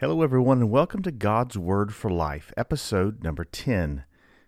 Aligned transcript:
Hello, 0.00 0.22
everyone, 0.22 0.58
and 0.58 0.70
welcome 0.70 1.02
to 1.02 1.10
God's 1.10 1.58
Word 1.58 1.92
for 1.92 2.08
Life, 2.08 2.52
episode 2.56 3.24
number 3.24 3.44
10. 3.44 4.04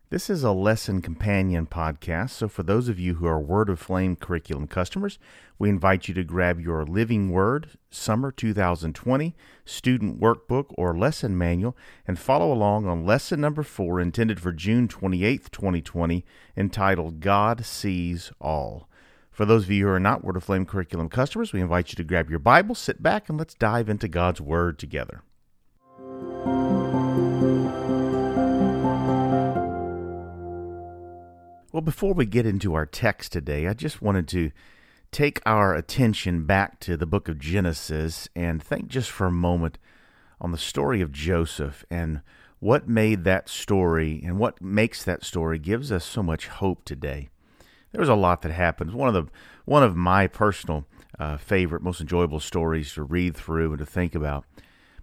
This 0.09 0.30
is 0.30 0.45
a 0.45 0.52
lesson 0.52 1.02
companion 1.02 1.66
podcast, 1.66 2.30
so 2.30 2.46
for 2.46 2.62
those 2.62 2.88
of 2.88 3.00
you 3.00 3.14
who 3.14 3.26
are 3.26 3.40
Word 3.40 3.68
Aflame 3.68 4.14
curriculum 4.14 4.68
customers, 4.68 5.18
we 5.59 5.68
invite 5.68 6.06
you 6.06 6.14
to 6.14 6.23
grab 6.23 6.60
your 6.60 6.84
Living 6.84 7.32
Word 7.32 7.70
Summer 7.90 8.30
2020 8.30 9.34
student 9.64 10.20
workbook 10.20 10.66
or 10.78 10.96
lesson 10.96 11.36
manual 11.36 11.76
and 12.06 12.16
follow 12.16 12.52
along 12.52 12.87
on 12.87 13.04
lesson 13.04 13.40
number 13.40 13.64
4, 13.64 13.98
intended 13.98 14.38
for 14.38 14.52
June 14.52 14.87
28th, 14.87 15.51
2020, 15.51 16.24
entitled 16.56 17.18
God 17.18 17.64
Sees 17.64 18.30
All. 18.40 18.88
For 19.32 19.45
those 19.45 19.64
of 19.64 19.73
you 19.73 19.87
who 19.87 19.90
are 19.90 19.98
not 19.98 20.23
Word 20.23 20.37
Aflame 20.37 20.64
curriculum 20.64 21.09
customers, 21.09 21.52
we 21.52 21.60
invite 21.60 21.90
you 21.90 21.96
to 21.96 22.04
grab 22.04 22.30
your 22.30 22.38
Bible, 22.38 22.76
sit 22.76 23.02
back, 23.02 23.28
and 23.28 23.37
let's 23.37 23.54
dive 23.54 23.88
into 23.88 24.06
God's 24.06 24.40
Word 24.40 24.78
together. 24.78 25.24
Well, 31.73 31.82
before 31.82 32.12
we 32.12 32.27
get 32.27 32.46
into 32.46 32.74
our 32.74 32.85
text 32.85 33.32
today, 33.32 33.66
I 33.66 33.74
just 33.74 34.02
wanted 34.02 34.29
to 34.29 34.51
take 35.12 35.40
our 35.46 35.74
attention 35.74 36.45
back 36.45 36.79
to 36.80 36.96
the 36.96 37.07
book 37.07 37.29
of 37.29 37.38
Genesis 37.38 38.29
and 38.37 38.62
think 38.62 38.88
just 38.88 39.10
for 39.10 39.27
a 39.27 39.32
moment 39.32 39.79
on 40.40 40.52
the 40.52 40.59
story 40.59 41.01
of 41.01 41.10
Joseph 41.12 41.85
and 41.90 42.21
what 42.59 42.88
made 42.88 43.24
that 43.24 43.49
story 43.49 44.23
and 44.24 44.38
what 44.38 44.60
makes 44.60 45.02
that 45.05 45.24
story 45.24 45.59
gives 45.59 45.90
us 45.90 46.05
so 46.05 46.23
much 46.23 46.49
hope 46.49 46.84
today. 46.84 47.30
There 47.93 48.01
was 48.01 48.09
a 48.09 48.15
lot 48.15 48.43
that 48.43 48.52
happened. 48.52 48.93
One 48.93 49.09
of 49.09 49.15
the 49.15 49.32
one 49.65 49.82
of 49.82 49.96
my 49.96 50.27
personal 50.27 50.87
uh, 51.18 51.37
favorite, 51.37 51.82
most 51.82 52.01
enjoyable 52.01 52.40
stories 52.40 52.93
to 52.95 53.02
read 53.02 53.37
through 53.37 53.71
and 53.71 53.79
to 53.79 53.87
think 53.87 54.15
about. 54.15 54.45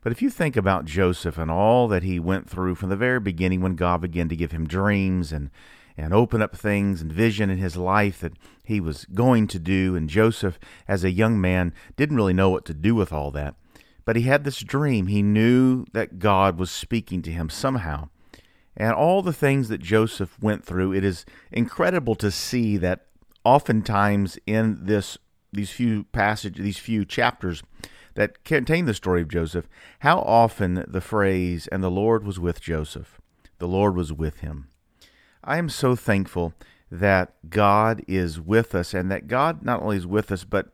But 0.07 0.13
if 0.13 0.21
you 0.21 0.29
think 0.29 0.55
about 0.55 0.85
Joseph 0.85 1.37
and 1.37 1.51
all 1.51 1.89
that 1.89 2.03
he 2.03 2.17
went 2.17 2.49
through 2.49 2.75
from 2.75 2.87
the 2.87 2.95
very 2.95 3.19
beginning 3.19 3.59
when 3.59 3.75
God 3.75 3.99
began 3.99 4.29
to 4.29 4.37
give 4.37 4.53
him 4.53 4.65
dreams 4.65 5.33
and 5.33 5.49
and 5.97 6.13
open 6.13 6.41
up 6.41 6.55
things 6.55 7.01
and 7.01 7.11
vision 7.11 7.49
in 7.49 7.57
his 7.57 7.75
life 7.75 8.21
that 8.21 8.31
he 8.63 8.79
was 8.79 9.03
going 9.03 9.47
to 9.47 9.59
do. 9.59 9.97
And 9.97 10.09
Joseph, 10.09 10.59
as 10.87 11.03
a 11.03 11.11
young 11.11 11.41
man, 11.41 11.73
didn't 11.97 12.15
really 12.15 12.31
know 12.31 12.49
what 12.49 12.63
to 12.67 12.73
do 12.73 12.95
with 12.95 13.11
all 13.11 13.31
that. 13.31 13.55
But 14.05 14.15
he 14.15 14.21
had 14.21 14.45
this 14.45 14.61
dream. 14.61 15.07
He 15.07 15.21
knew 15.21 15.83
that 15.91 16.19
God 16.19 16.57
was 16.57 16.71
speaking 16.71 17.21
to 17.23 17.31
him 17.31 17.49
somehow. 17.49 18.07
And 18.77 18.93
all 18.93 19.21
the 19.21 19.33
things 19.33 19.67
that 19.67 19.81
Joseph 19.81 20.41
went 20.41 20.63
through, 20.63 20.93
it 20.93 21.03
is 21.03 21.25
incredible 21.51 22.15
to 22.15 22.31
see 22.31 22.77
that 22.77 23.07
oftentimes 23.43 24.39
in 24.47 24.85
this 24.85 25.17
these 25.51 25.71
few 25.71 26.05
passages, 26.05 26.63
these 26.63 26.77
few 26.77 27.03
chapters 27.03 27.61
that 28.17 28.43
contain 28.43 28.85
the 28.85 28.95
story 28.95 29.21
of 29.21 29.27
Joseph, 29.27 29.69
how 29.99 30.17
often 30.21 30.83
the 30.87 31.01
phrase, 31.01 31.67
and 31.67 31.83
the 31.83 31.91
Lord 31.91 32.25
was 32.25 32.39
with 32.39 32.59
Joseph, 32.59 33.21
the 33.59 33.67
Lord 33.67 33.95
was 33.95 34.11
with 34.11 34.39
him. 34.39 34.69
I 35.43 35.59
am 35.59 35.69
so 35.69 35.95
thankful 35.95 36.55
that 36.89 37.35
God 37.47 38.03
is 38.07 38.41
with 38.41 38.73
us 38.73 38.95
and 38.95 39.11
that 39.11 39.27
God 39.27 39.63
not 39.63 39.83
only 39.83 39.97
is 39.97 40.07
with 40.07 40.31
us, 40.31 40.43
but 40.43 40.69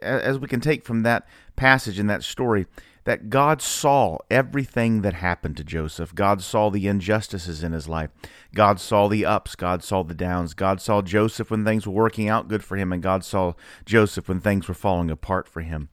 as 0.00 0.38
we 0.38 0.46
can 0.46 0.60
take 0.60 0.84
from 0.84 1.02
that 1.02 1.26
passage 1.56 1.98
and 1.98 2.08
that 2.08 2.22
story, 2.22 2.66
that 3.02 3.30
God 3.30 3.60
saw 3.60 4.18
everything 4.30 5.02
that 5.02 5.14
happened 5.14 5.56
to 5.56 5.64
Joseph. 5.64 6.14
God 6.14 6.40
saw 6.40 6.70
the 6.70 6.86
injustices 6.86 7.64
in 7.64 7.72
his 7.72 7.88
life. 7.88 8.10
God 8.54 8.78
saw 8.78 9.08
the 9.08 9.24
ups. 9.24 9.56
God 9.56 9.82
saw 9.82 10.04
the 10.04 10.14
downs. 10.14 10.54
God 10.54 10.80
saw 10.80 11.02
Joseph 11.02 11.50
when 11.50 11.64
things 11.64 11.84
were 11.84 11.92
working 11.92 12.28
out 12.28 12.48
good 12.48 12.62
for 12.62 12.76
him, 12.76 12.92
and 12.92 13.02
God 13.02 13.24
saw 13.24 13.54
Joseph 13.84 14.28
when 14.28 14.40
things 14.40 14.68
were 14.68 14.74
falling 14.74 15.10
apart 15.10 15.48
for 15.48 15.62
him. 15.62 15.88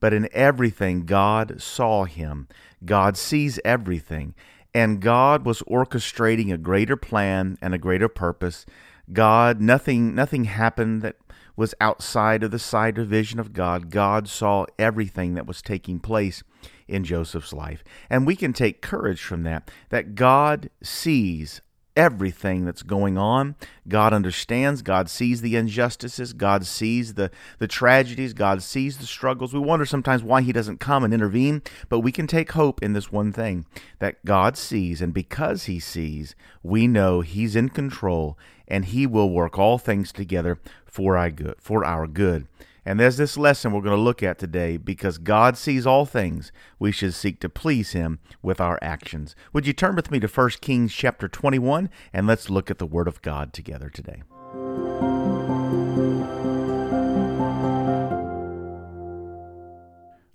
But 0.00 0.12
in 0.12 0.28
everything, 0.32 1.06
God 1.06 1.60
saw 1.60 2.04
him. 2.04 2.48
God 2.84 3.16
sees 3.16 3.58
everything 3.64 4.34
and 4.76 5.00
God 5.00 5.46
was 5.46 5.62
orchestrating 5.62 6.52
a 6.52 6.58
greater 6.58 6.96
plan 6.96 7.56
and 7.62 7.72
a 7.72 7.78
greater 7.78 8.10
purpose. 8.10 8.66
God, 9.10 9.58
nothing, 9.58 10.14
nothing 10.14 10.44
happened 10.44 11.00
that 11.00 11.16
was 11.56 11.74
outside 11.80 12.42
of 12.42 12.50
the 12.50 12.58
sight 12.58 12.98
or 12.98 13.04
vision 13.04 13.40
of 13.40 13.54
God. 13.54 13.88
God 13.88 14.28
saw 14.28 14.66
everything 14.78 15.32
that 15.32 15.46
was 15.46 15.62
taking 15.62 15.98
place 15.98 16.42
in 16.86 17.04
Joseph's 17.04 17.54
life. 17.54 17.82
And 18.10 18.26
we 18.26 18.36
can 18.36 18.52
take 18.52 18.82
courage 18.82 19.22
from 19.22 19.44
that, 19.44 19.70
that 19.88 20.14
God 20.14 20.68
sees 20.82 21.62
everything 21.96 22.64
that's 22.64 22.82
going 22.82 23.16
on. 23.16 23.56
God 23.88 24.12
understands. 24.12 24.82
God 24.82 25.08
sees 25.08 25.40
the 25.40 25.56
injustices. 25.56 26.32
God 26.32 26.66
sees 26.66 27.14
the, 27.14 27.30
the 27.58 27.66
tragedies. 27.66 28.34
God 28.34 28.62
sees 28.62 28.98
the 28.98 29.06
struggles. 29.06 29.54
We 29.54 29.60
wonder 29.60 29.86
sometimes 29.86 30.22
why 30.22 30.42
He 30.42 30.52
doesn't 30.52 30.78
come 30.78 31.02
and 31.02 31.14
intervene, 31.14 31.62
but 31.88 32.00
we 32.00 32.12
can 32.12 32.26
take 32.26 32.52
hope 32.52 32.82
in 32.82 32.92
this 32.92 33.10
one 33.10 33.32
thing 33.32 33.66
that 33.98 34.24
God 34.24 34.56
sees. 34.56 35.00
And 35.00 35.14
because 35.14 35.64
He 35.64 35.80
sees, 35.80 36.34
we 36.62 36.86
know 36.86 37.22
He's 37.22 37.56
in 37.56 37.70
control 37.70 38.38
and 38.68 38.84
He 38.84 39.06
will 39.06 39.30
work 39.30 39.58
all 39.58 39.78
things 39.78 40.12
together 40.12 40.58
for 40.84 41.16
our 41.16 41.30
good. 41.30 41.56
For 41.58 41.84
our 41.84 42.06
good. 42.06 42.46
And 42.86 43.00
there's 43.00 43.16
this 43.16 43.36
lesson 43.36 43.72
we're 43.72 43.80
going 43.80 43.96
to 43.96 44.00
look 44.00 44.22
at 44.22 44.38
today 44.38 44.76
because 44.76 45.18
God 45.18 45.58
sees 45.58 45.88
all 45.88 46.06
things. 46.06 46.52
We 46.78 46.92
should 46.92 47.14
seek 47.14 47.40
to 47.40 47.48
please 47.48 47.90
him 47.90 48.20
with 48.42 48.60
our 48.60 48.78
actions. 48.80 49.34
Would 49.52 49.66
you 49.66 49.72
turn 49.72 49.96
with 49.96 50.12
me 50.12 50.20
to 50.20 50.28
1 50.28 50.50
Kings 50.60 50.94
chapter 50.94 51.26
21 51.26 51.90
and 52.12 52.28
let's 52.28 52.48
look 52.48 52.70
at 52.70 52.78
the 52.78 52.86
word 52.86 53.08
of 53.08 53.20
God 53.22 53.52
together 53.52 53.90
today. 53.90 54.22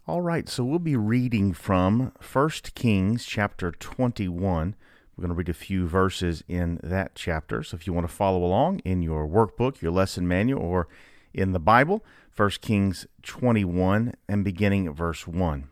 All 0.05 0.21
right, 0.21 0.49
so 0.49 0.65
we'll 0.65 0.79
be 0.79 0.97
reading 0.97 1.53
from 1.53 2.11
1 2.33 2.49
Kings 2.75 3.23
chapter 3.23 3.71
21. 3.71 4.75
We're 5.15 5.21
going 5.21 5.29
to 5.29 5.35
read 5.35 5.47
a 5.47 5.53
few 5.53 5.87
verses 5.87 6.43
in 6.49 6.81
that 6.83 7.15
chapter. 7.15 7.63
So 7.63 7.75
if 7.75 7.87
you 7.87 7.93
want 7.93 8.09
to 8.09 8.13
follow 8.13 8.43
along 8.43 8.79
in 8.79 9.01
your 9.01 9.25
workbook, 9.25 9.81
your 9.81 9.91
lesson 9.93 10.27
manual, 10.27 10.61
or 10.61 10.89
in 11.33 11.51
the 11.51 11.59
Bible, 11.59 12.03
1 12.35 12.49
Kings 12.61 13.05
21 13.23 14.13
and 14.27 14.43
beginning 14.43 14.87
at 14.87 14.93
verse 14.93 15.27
1. 15.27 15.67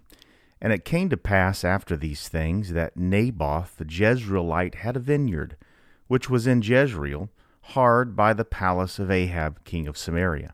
And 0.61 0.73
it 0.73 0.85
came 0.85 1.09
to 1.09 1.17
pass 1.17 1.63
after 1.63 1.95
these 1.95 2.27
things 2.27 2.73
that 2.73 2.97
Naboth 2.97 3.77
the 3.77 3.85
Jezreelite 3.85 4.75
had 4.75 4.97
a 4.97 4.99
vineyard, 4.99 5.55
which 6.07 6.29
was 6.29 6.47
in 6.47 6.61
Jezreel, 6.61 7.29
hard 7.61 8.15
by 8.15 8.33
the 8.33 8.45
palace 8.45 8.99
of 8.99 9.11
Ahab 9.11 9.63
king 9.63 9.87
of 9.87 9.97
Samaria. 9.97 10.53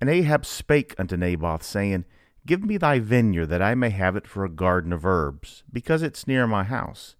And 0.00 0.10
Ahab 0.10 0.44
spake 0.44 0.94
unto 0.98 1.16
Naboth, 1.16 1.62
saying, 1.62 2.04
Give 2.46 2.62
me 2.62 2.76
thy 2.76 2.98
vineyard, 2.98 3.46
that 3.46 3.62
I 3.62 3.74
may 3.74 3.90
have 3.90 4.16
it 4.16 4.26
for 4.26 4.44
a 4.44 4.50
garden 4.50 4.92
of 4.92 5.06
herbs, 5.06 5.64
because 5.72 6.02
it's 6.02 6.26
near 6.26 6.46
my 6.46 6.62
house. 6.62 7.16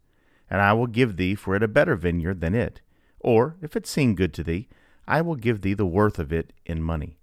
And 0.50 0.60
I 0.60 0.74
will 0.74 0.86
give 0.86 1.16
thee 1.16 1.34
for 1.34 1.56
it 1.56 1.62
a 1.62 1.68
better 1.68 1.96
vineyard 1.96 2.40
than 2.40 2.54
it. 2.54 2.82
Or, 3.20 3.56
if 3.62 3.74
it 3.74 3.86
seem 3.86 4.14
good 4.14 4.34
to 4.34 4.44
thee, 4.44 4.68
I 5.06 5.20
will 5.20 5.36
give 5.36 5.60
thee 5.60 5.74
the 5.74 5.86
worth 5.86 6.18
of 6.18 6.32
it 6.32 6.52
in 6.64 6.82
money. 6.82 7.18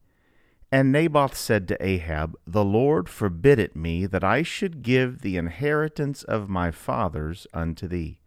And 0.71 0.91
Naboth 0.91 1.35
said 1.35 1.67
to 1.67 1.85
Ahab, 1.85 2.37
The 2.47 2.63
Lord 2.63 3.09
forbid 3.09 3.59
it 3.59 3.75
me 3.75 4.05
that 4.05 4.23
I 4.23 4.41
should 4.41 4.83
give 4.83 5.21
the 5.21 5.35
inheritance 5.35 6.23
of 6.23 6.47
my 6.47 6.71
fathers 6.71 7.45
unto 7.53 7.87
thee. 7.87 8.19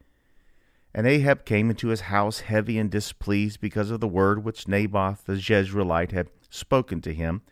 And 0.95 1.07
Ahab 1.07 1.45
came 1.45 1.71
into 1.71 1.89
his 1.89 2.03
house 2.03 2.41
heavy 2.41 2.79
and 2.79 2.91
displeased 2.91 3.61
because 3.61 3.91
of 3.91 4.01
the 4.01 4.09
word 4.09 4.45
which 4.45 4.69
Naboth 4.69 5.25
the 5.25 5.37
Jezreelite 5.37 6.13
had 6.13 6.29
spoken 6.51 7.01
to 7.01 7.15
him. 7.15 7.43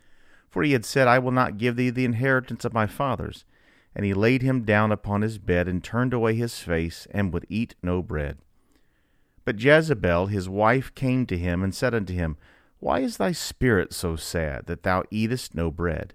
For 0.47 0.61
he 0.61 0.73
had 0.73 0.85
said, 0.85 1.07
I 1.07 1.17
will 1.19 1.31
not 1.31 1.57
give 1.57 1.75
thee 1.75 1.89
the 1.89 2.05
inheritance 2.05 2.63
of 2.63 2.73
my 2.73 2.85
fathers. 2.85 3.43
And 3.95 4.05
he 4.05 4.13
laid 4.13 4.43
him 4.43 4.63
down 4.63 4.91
upon 4.91 5.23
his 5.23 5.39
bed, 5.39 5.67
and 5.67 5.83
turned 5.83 6.13
away 6.13 6.35
his 6.35 6.59
face, 6.59 7.07
and 7.11 7.33
would 7.33 7.45
eat 7.49 7.75
no 7.81 8.01
bread. 8.01 8.37
But 9.45 9.59
Jezebel 9.59 10.27
his 10.27 10.47
wife 10.47 10.93
came 10.95 11.25
to 11.25 11.37
him, 11.37 11.63
and 11.63 11.75
said 11.75 11.93
unto 11.93 12.13
him, 12.13 12.37
why 12.83 12.99
is 12.99 13.15
thy 13.15 13.31
spirit 13.31 13.93
so 13.93 14.17
sad, 14.17 14.65
that 14.65 14.83
thou 14.83 15.05
eatest 15.09 15.55
no 15.55 15.71
bread? 15.71 16.13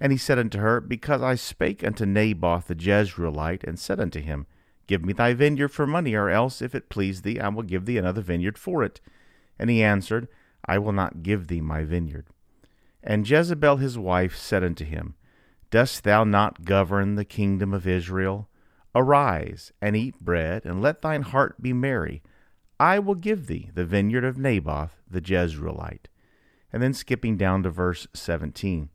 And 0.00 0.10
he 0.10 0.18
said 0.18 0.40
unto 0.40 0.58
her, 0.58 0.80
Because 0.80 1.22
I 1.22 1.36
spake 1.36 1.84
unto 1.84 2.04
Naboth 2.04 2.66
the 2.66 2.74
Jezreelite, 2.74 3.62
and 3.62 3.78
said 3.78 4.00
unto 4.00 4.20
him, 4.20 4.48
Give 4.88 5.04
me 5.04 5.12
thy 5.12 5.34
vineyard 5.34 5.68
for 5.68 5.86
money, 5.86 6.14
or 6.14 6.28
else, 6.28 6.60
if 6.60 6.74
it 6.74 6.88
please 6.88 7.22
thee, 7.22 7.38
I 7.38 7.48
will 7.50 7.62
give 7.62 7.84
thee 7.84 7.96
another 7.96 8.22
vineyard 8.22 8.58
for 8.58 8.82
it. 8.82 9.00
And 9.56 9.70
he 9.70 9.84
answered, 9.84 10.26
I 10.64 10.78
will 10.78 10.90
not 10.90 11.22
give 11.22 11.46
thee 11.46 11.60
my 11.60 11.84
vineyard. 11.84 12.26
And 13.04 13.30
Jezebel 13.30 13.76
his 13.76 13.96
wife 13.96 14.36
said 14.36 14.64
unto 14.64 14.84
him, 14.84 15.14
Dost 15.70 16.02
thou 16.02 16.24
not 16.24 16.64
govern 16.64 17.14
the 17.14 17.24
kingdom 17.24 17.72
of 17.72 17.86
Israel? 17.86 18.48
Arise 18.96 19.70
and 19.80 19.94
eat 19.94 20.18
bread, 20.18 20.64
and 20.64 20.82
let 20.82 21.02
thine 21.02 21.22
heart 21.22 21.62
be 21.62 21.72
merry. 21.72 22.20
I 22.80 22.98
will 22.98 23.14
give 23.14 23.46
thee 23.46 23.68
the 23.74 23.84
vineyard 23.84 24.24
of 24.24 24.38
Naboth 24.38 25.02
the 25.08 25.20
Jezreelite. 25.20 26.06
And 26.72 26.82
then 26.82 26.94
skipping 26.94 27.36
down 27.36 27.62
to 27.64 27.70
verse 27.70 28.06
17. 28.14 28.88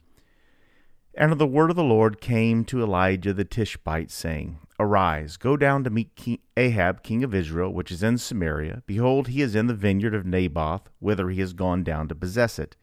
And 1.14 1.34
the 1.34 1.46
word 1.46 1.70
of 1.70 1.76
the 1.76 1.84
Lord 1.84 2.20
came 2.20 2.66
to 2.66 2.82
Elijah 2.82 3.32
the 3.32 3.46
Tishbite, 3.46 4.10
saying, 4.10 4.58
Arise, 4.80 5.38
go 5.38 5.56
down 5.56 5.84
to 5.84 5.92
meet 5.92 6.16
king 6.16 6.40
Ahab, 6.58 7.04
king 7.04 7.24
of 7.24 7.36
Israel, 7.36 7.72
which 7.72 7.92
is 7.92 8.02
in 8.02 8.18
Samaria. 8.18 8.82
Behold, 8.88 9.28
he 9.28 9.42
is 9.42 9.54
in 9.54 9.68
the 9.68 9.76
vineyard 9.76 10.16
of 10.16 10.26
Naboth, 10.26 10.90
whither 10.98 11.30
he 11.30 11.40
has 11.42 11.54
gone 11.54 11.84
down 11.84 12.08
to 12.08 12.16
possess 12.16 12.58
it. 12.58 12.76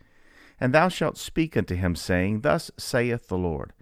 And 0.60 0.72
thou 0.72 0.88
shalt 0.88 1.18
speak 1.18 1.56
unto 1.56 1.74
him, 1.74 1.96
saying, 1.96 2.42
Thus 2.42 2.70
saith 2.78 3.26
the 3.26 3.36
Lord, 3.36 3.72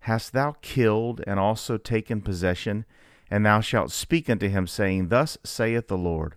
Hast 0.00 0.32
thou 0.32 0.56
killed 0.62 1.20
and 1.26 1.38
also 1.38 1.76
taken 1.76 2.22
possession? 2.22 2.86
And 3.30 3.44
thou 3.44 3.60
shalt 3.60 3.92
speak 3.92 4.30
unto 4.30 4.48
him, 4.48 4.66
saying, 4.66 5.08
Thus 5.08 5.36
saith 5.44 5.88
the 5.88 5.98
Lord, 5.98 6.36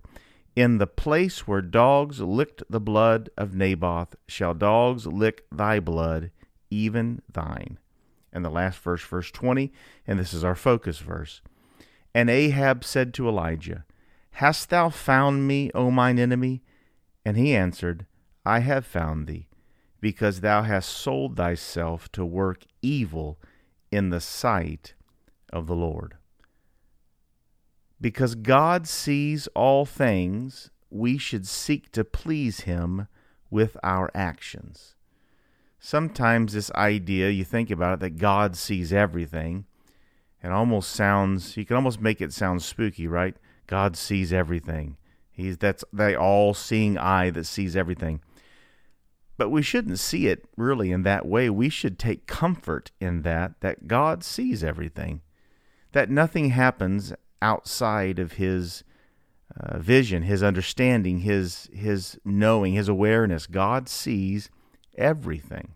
In 0.56 0.78
the 0.78 0.86
place 0.86 1.48
where 1.48 1.62
dogs 1.62 2.20
licked 2.20 2.62
the 2.70 2.80
blood 2.80 3.28
of 3.36 3.56
Naboth, 3.56 4.14
shall 4.28 4.54
dogs 4.54 5.06
lick 5.06 5.44
thy 5.50 5.80
blood, 5.80 6.30
even 6.70 7.22
thine. 7.30 7.78
And 8.32 8.44
the 8.44 8.50
last 8.50 8.78
verse, 8.78 9.04
verse 9.04 9.30
20, 9.32 9.72
and 10.06 10.18
this 10.18 10.32
is 10.32 10.44
our 10.44 10.54
focus 10.54 10.98
verse. 10.98 11.40
And 12.14 12.30
Ahab 12.30 12.84
said 12.84 13.12
to 13.14 13.28
Elijah, 13.28 13.84
Hast 14.32 14.70
thou 14.70 14.90
found 14.90 15.46
me, 15.48 15.70
O 15.74 15.90
mine 15.90 16.18
enemy? 16.18 16.62
And 17.24 17.36
he 17.36 17.54
answered, 17.54 18.06
I 18.44 18.60
have 18.60 18.86
found 18.86 19.26
thee, 19.26 19.48
because 20.00 20.40
thou 20.40 20.62
hast 20.62 20.88
sold 20.88 21.36
thyself 21.36 22.10
to 22.12 22.24
work 22.24 22.64
evil 22.82 23.38
in 23.90 24.10
the 24.10 24.20
sight 24.20 24.94
of 25.52 25.66
the 25.66 25.74
Lord. 25.76 26.16
Because 28.00 28.34
God 28.34 28.86
sees 28.86 29.46
all 29.48 29.84
things, 29.84 30.70
we 30.90 31.18
should 31.18 31.46
seek 31.46 31.90
to 31.92 32.04
please 32.04 32.60
him 32.60 33.08
with 33.50 33.76
our 33.82 34.10
actions 34.14 34.94
sometimes 35.84 36.54
this 36.54 36.70
idea, 36.72 37.28
you 37.28 37.44
think 37.44 37.70
about 37.70 37.94
it, 37.94 38.00
that 38.00 38.16
God 38.16 38.56
sees 38.56 38.90
everything, 38.90 39.66
it 40.42 40.50
almost 40.50 40.90
sounds, 40.90 41.58
you 41.58 41.66
can 41.66 41.76
almost 41.76 42.00
make 42.00 42.22
it 42.22 42.32
sound 42.32 42.62
spooky, 42.62 43.06
right? 43.06 43.36
God 43.66 43.96
sees 43.96 44.32
everything. 44.32 44.96
He's 45.30 45.58
that's 45.58 45.84
the 45.92 46.18
all-seeing 46.18 46.96
eye 46.96 47.30
that 47.30 47.44
sees 47.44 47.76
everything. 47.76 48.20
But 49.36 49.50
we 49.50 49.62
shouldn't 49.62 49.98
see 49.98 50.26
it 50.28 50.46
really 50.56 50.90
in 50.90 51.02
that 51.02 51.26
way. 51.26 51.50
We 51.50 51.68
should 51.68 51.98
take 51.98 52.26
comfort 52.26 52.92
in 53.00 53.22
that 53.22 53.60
that 53.60 53.88
God 53.88 54.22
sees 54.22 54.62
everything. 54.62 55.22
That 55.92 56.08
nothing 56.08 56.50
happens 56.50 57.12
outside 57.44 58.18
of 58.18 58.32
his 58.32 58.84
uh, 59.54 59.78
vision, 59.78 60.22
his 60.22 60.42
understanding, 60.42 61.18
his 61.18 61.68
his 61.72 62.18
knowing, 62.24 62.72
his 62.72 62.88
awareness. 62.88 63.46
God 63.46 63.88
sees 63.88 64.48
everything. 64.96 65.74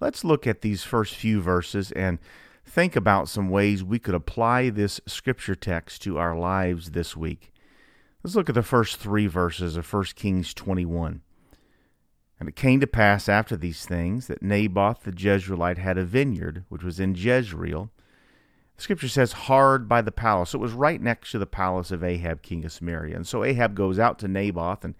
Let's 0.00 0.24
look 0.24 0.46
at 0.46 0.62
these 0.62 0.82
first 0.82 1.14
few 1.14 1.42
verses 1.42 1.92
and 1.92 2.18
think 2.64 2.96
about 2.96 3.28
some 3.28 3.50
ways 3.50 3.84
we 3.84 3.98
could 3.98 4.14
apply 4.14 4.70
this 4.70 4.98
scripture 5.06 5.54
text 5.54 6.00
to 6.02 6.18
our 6.18 6.34
lives 6.34 6.92
this 6.92 7.14
week. 7.14 7.52
Let's 8.24 8.34
look 8.34 8.48
at 8.48 8.54
the 8.54 8.62
first 8.62 8.96
three 8.96 9.26
verses 9.26 9.76
of 9.76 9.92
1 9.92 10.04
Kings 10.14 10.54
21. 10.54 11.20
And 12.38 12.48
it 12.48 12.56
came 12.56 12.80
to 12.80 12.86
pass 12.86 13.28
after 13.28 13.56
these 13.56 13.84
things 13.84 14.26
that 14.28 14.42
Naboth 14.42 15.02
the 15.02 15.12
Jezreelite 15.12 15.76
had 15.76 15.98
a 15.98 16.04
vineyard, 16.04 16.64
which 16.70 16.82
was 16.82 16.98
in 16.98 17.14
Jezreel. 17.14 17.90
Scripture 18.80 19.08
says, 19.08 19.32
hard 19.32 19.88
by 19.88 20.00
the 20.00 20.12
palace. 20.12 20.54
It 20.54 20.58
was 20.58 20.72
right 20.72 21.00
next 21.00 21.32
to 21.32 21.38
the 21.38 21.46
palace 21.46 21.90
of 21.90 22.02
Ahab, 22.02 22.42
king 22.42 22.64
of 22.64 22.72
Samaria. 22.72 23.14
And 23.14 23.26
so 23.26 23.44
Ahab 23.44 23.74
goes 23.74 23.98
out 23.98 24.18
to 24.20 24.28
Naboth 24.28 24.84
and 24.84 24.94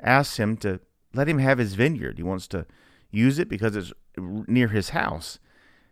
asks 0.00 0.38
him 0.38 0.56
to 0.58 0.80
let 1.14 1.28
him 1.28 1.38
have 1.38 1.58
his 1.58 1.74
vineyard. 1.74 2.16
He 2.16 2.22
wants 2.22 2.46
to 2.48 2.66
use 3.10 3.38
it 3.38 3.48
because 3.48 3.76
it's 3.76 3.92
near 4.16 4.68
his 4.68 4.90
house. 4.90 5.38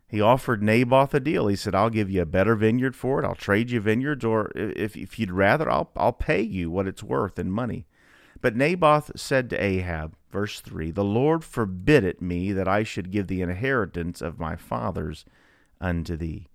He 0.09 0.21
offered 0.21 0.61
Naboth 0.61 1.15
a 1.15 1.21
deal. 1.21 1.47
He 1.47 1.55
said, 1.55 1.75
"I'll 1.75 1.88
give 1.88 2.11
you 2.11 2.23
a 2.23 2.27
better 2.27 2.56
vineyard 2.56 2.97
for 2.97 3.23
it. 3.23 3.25
I'll 3.25 3.37
trade 3.37 3.71
you 3.71 3.81
vineyards, 3.81 4.25
or 4.25 4.50
if 4.56 4.97
if 4.97 5.21
you'd 5.21 5.31
rather, 5.31 5.71
I'll 5.71 5.93
I'll 5.94 6.12
pay 6.12 6.41
you 6.41 6.69
what 6.69 6.88
it's 6.88 7.03
worth 7.03 7.38
in 7.38 7.50
money." 7.50 7.87
But 8.41 8.56
Naboth 8.56 9.12
said 9.15 9.49
to 9.50 9.65
Ahab, 9.65 10.17
verse 10.33 10.61
three, 10.61 10.91
"The 10.91 11.05
Lord 11.05 11.44
forbid 11.44 12.03
it 12.03 12.21
me 12.21 12.53
that 12.53 12.67
I 12.67 12.83
should 12.83 13.12
give 13.12 13.29
the 13.29 13.41
inheritance 13.41 14.21
of 14.21 14.41
my 14.41 14.56
fathers 14.56 15.25
unto 15.81 16.17
thee." 16.17 16.49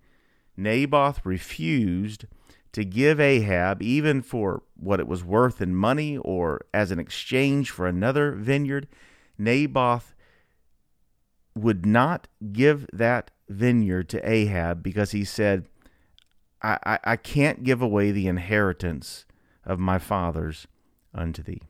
Naboth 0.56 1.24
refused 1.24 2.26
to 2.72 2.84
give 2.84 3.18
Ahab, 3.18 3.82
even 3.82 4.20
for 4.22 4.62
what 4.76 5.00
it 5.00 5.08
was 5.08 5.24
worth 5.24 5.62
in 5.62 5.74
money 5.74 6.18
or 6.18 6.60
as 6.74 6.90
an 6.90 6.98
exchange 6.98 7.70
for 7.70 7.86
another 7.86 8.32
vineyard, 8.32 8.86
Naboth 9.38 10.14
would 11.54 11.86
not 11.86 12.28
give 12.52 12.86
that 12.92 13.30
vineyard 13.48 14.08
to 14.10 14.30
Ahab 14.30 14.82
because 14.82 15.12
he 15.12 15.24
said, 15.24 15.66
I, 16.62 16.78
I, 16.84 16.98
I 17.04 17.16
can't 17.16 17.64
give 17.64 17.80
away 17.80 18.10
the 18.10 18.28
inheritance 18.28 19.24
of 19.64 19.78
my 19.78 19.98
fathers 19.98 20.66
unto 21.14 21.42
thee. 21.42 21.62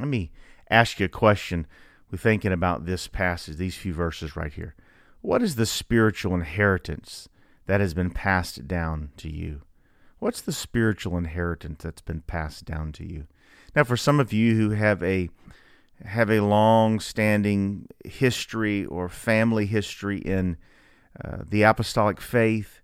Let 0.00 0.08
me 0.08 0.32
ask 0.70 0.98
you 0.98 1.06
a 1.06 1.10
question. 1.10 1.66
We're 2.10 2.18
thinking 2.18 2.52
about 2.52 2.86
this 2.86 3.06
passage, 3.06 3.56
these 3.56 3.76
few 3.76 3.92
verses 3.92 4.36
right 4.36 4.52
here. 4.52 4.74
What 5.20 5.42
is 5.42 5.56
the 5.56 5.66
spiritual 5.66 6.34
inheritance 6.34 7.28
that 7.66 7.80
has 7.80 7.94
been 7.94 8.10
passed 8.10 8.66
down 8.66 9.10
to 9.18 9.30
you? 9.30 9.62
What's 10.18 10.40
the 10.40 10.52
spiritual 10.52 11.16
inheritance 11.16 11.82
that's 11.82 12.02
been 12.02 12.22
passed 12.22 12.64
down 12.64 12.92
to 12.92 13.04
you? 13.04 13.26
Now, 13.76 13.84
for 13.84 13.96
some 13.96 14.20
of 14.20 14.32
you 14.32 14.56
who 14.56 14.70
have 14.70 15.02
a 15.02 15.28
have 16.04 16.30
a 16.30 16.40
long 16.40 16.98
standing 17.00 17.86
history 18.04 18.84
or 18.84 19.08
family 19.08 19.66
history 19.66 20.18
in 20.18 20.56
uh, 21.24 21.38
the 21.48 21.62
apostolic 21.62 22.20
faith, 22.20 22.80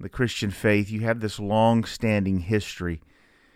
the 0.00 0.08
Christian 0.08 0.50
faith, 0.50 0.90
you 0.90 1.00
have 1.00 1.20
this 1.20 1.38
long 1.38 1.84
standing 1.84 2.40
history. 2.40 3.00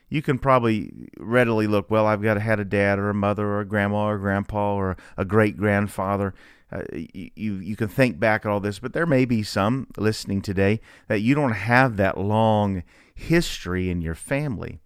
You 0.08 0.22
can 0.22 0.38
probably 0.38 0.93
readily 1.19 1.66
look, 1.66 1.90
well, 1.90 2.06
I've 2.06 2.22
got 2.22 2.40
had 2.40 2.60
a 2.60 2.64
dad 2.64 2.99
or 2.99 3.10
a 3.10 3.14
mother 3.14 3.46
or 3.46 3.60
a 3.60 3.66
grandma 3.66 4.06
or 4.06 4.14
a 4.14 4.20
grandpa 4.20 4.75
or 4.75 4.96
a 5.16 5.25
great 5.25 5.56
grandfather. 5.56 6.34
Uh, 6.70 6.82
you 6.93 7.55
you 7.55 7.76
can 7.76 7.88
think 7.88 8.20
back 8.20 8.44
at 8.44 8.50
all 8.50 8.60
this, 8.60 8.78
but 8.78 8.93
there 8.93 9.06
may 9.06 9.25
be 9.25 9.43
some 9.43 9.87
listening 9.96 10.43
today 10.43 10.81
that 11.06 11.20
you 11.20 11.34
don't 11.34 11.52
have 11.52 11.96
that 11.96 12.19
long 12.19 12.82
history 13.14 13.88
in 13.88 14.02
your 14.02 14.14
family 14.14 14.80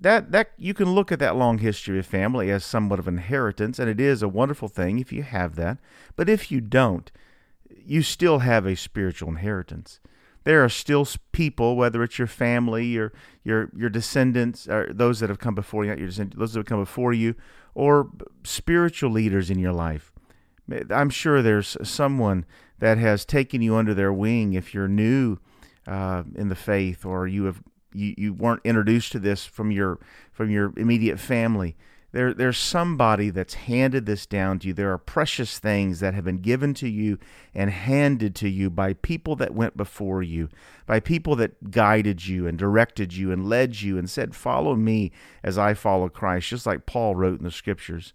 that 0.00 0.30
that 0.32 0.52
you 0.56 0.74
can 0.74 0.94
look 0.94 1.10
at 1.10 1.18
that 1.18 1.36
long 1.36 1.58
history 1.58 1.98
of 1.98 2.06
family 2.06 2.50
as 2.50 2.64
somewhat 2.64 2.98
of 2.98 3.08
inheritance, 3.08 3.78
and 3.78 3.90
it 3.90 4.00
is 4.00 4.22
a 4.22 4.28
wonderful 4.28 4.68
thing 4.68 4.98
if 4.98 5.12
you 5.12 5.22
have 5.22 5.56
that. 5.56 5.78
But 6.16 6.28
if 6.28 6.52
you 6.52 6.60
don't, 6.60 7.10
you 7.84 8.02
still 8.02 8.40
have 8.40 8.66
a 8.66 8.76
spiritual 8.76 9.30
inheritance. 9.30 10.00
There 10.44 10.64
are 10.64 10.68
still 10.68 11.06
people, 11.32 11.76
whether 11.76 12.02
it's 12.02 12.18
your 12.18 12.28
family, 12.28 12.86
your 12.86 13.12
your 13.44 13.70
your 13.76 13.90
descendants, 13.90 14.68
or 14.68 14.92
those 14.92 15.20
that 15.20 15.28
have 15.28 15.38
come 15.38 15.54
before 15.54 15.84
you, 15.84 15.90
not 15.90 15.98
your 15.98 16.08
descendants, 16.08 16.38
those 16.38 16.52
that 16.54 16.60
have 16.60 16.66
come 16.66 16.80
before 16.80 17.12
you, 17.12 17.34
or 17.74 18.10
spiritual 18.44 19.10
leaders 19.10 19.50
in 19.50 19.58
your 19.58 19.72
life. 19.72 20.12
I'm 20.90 21.10
sure 21.10 21.42
there's 21.42 21.76
someone 21.82 22.44
that 22.78 22.98
has 22.98 23.24
taken 23.24 23.62
you 23.62 23.76
under 23.76 23.94
their 23.94 24.12
wing 24.12 24.52
if 24.52 24.74
you're 24.74 24.88
new 24.88 25.38
uh, 25.86 26.24
in 26.34 26.48
the 26.48 26.54
faith, 26.54 27.04
or 27.04 27.26
you 27.26 27.44
have 27.44 27.62
you, 27.92 28.14
you 28.16 28.34
weren't 28.34 28.60
introduced 28.64 29.12
to 29.12 29.18
this 29.18 29.44
from 29.44 29.70
your 29.70 29.98
from 30.32 30.50
your 30.50 30.72
immediate 30.76 31.18
family. 31.18 31.76
There, 32.10 32.32
there's 32.32 32.56
somebody 32.56 33.28
that's 33.28 33.54
handed 33.54 34.06
this 34.06 34.24
down 34.24 34.60
to 34.60 34.68
you. 34.68 34.72
There 34.72 34.92
are 34.92 34.98
precious 34.98 35.58
things 35.58 36.00
that 36.00 36.14
have 36.14 36.24
been 36.24 36.38
given 36.38 36.72
to 36.74 36.88
you 36.88 37.18
and 37.54 37.70
handed 37.70 38.34
to 38.36 38.48
you 38.48 38.70
by 38.70 38.94
people 38.94 39.36
that 39.36 39.54
went 39.54 39.76
before 39.76 40.22
you, 40.22 40.48
by 40.86 41.00
people 41.00 41.36
that 41.36 41.70
guided 41.70 42.26
you 42.26 42.46
and 42.46 42.58
directed 42.58 43.12
you 43.14 43.30
and 43.30 43.46
led 43.46 43.82
you 43.82 43.98
and 43.98 44.08
said, 44.08 44.34
Follow 44.34 44.74
me 44.74 45.12
as 45.42 45.58
I 45.58 45.74
follow 45.74 46.08
Christ, 46.08 46.48
just 46.48 46.64
like 46.64 46.86
Paul 46.86 47.14
wrote 47.14 47.40
in 47.40 47.44
the 47.44 47.50
scriptures. 47.50 48.14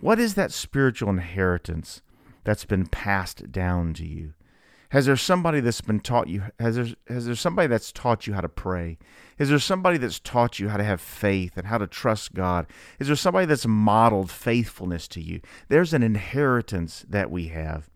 What 0.00 0.18
is 0.18 0.34
that 0.34 0.50
spiritual 0.52 1.10
inheritance 1.10 2.02
that's 2.42 2.64
been 2.64 2.86
passed 2.86 3.52
down 3.52 3.94
to 3.94 4.06
you? 4.06 4.34
Has 4.90 5.04
there 5.04 5.16
somebody 5.16 5.60
that's 5.60 5.82
been 5.82 6.00
taught 6.00 6.28
you? 6.28 6.44
Has 6.58 6.76
there 6.76 6.86
has 7.08 7.26
there 7.26 7.34
somebody 7.34 7.68
that's 7.68 7.92
taught 7.92 8.26
you 8.26 8.32
how 8.32 8.40
to 8.40 8.48
pray? 8.48 8.98
Is 9.38 9.50
there 9.50 9.58
somebody 9.58 9.98
that's 9.98 10.18
taught 10.18 10.58
you 10.58 10.68
how 10.68 10.78
to 10.78 10.84
have 10.84 11.00
faith 11.00 11.56
and 11.56 11.66
how 11.66 11.78
to 11.78 11.86
trust 11.86 12.32
God? 12.32 12.66
Is 12.98 13.08
there 13.08 13.16
somebody 13.16 13.46
that's 13.46 13.66
modeled 13.66 14.30
faithfulness 14.30 15.06
to 15.08 15.20
you? 15.20 15.40
There's 15.68 15.92
an 15.92 16.02
inheritance 16.02 17.04
that 17.08 17.30
we 17.30 17.48
have. 17.48 17.90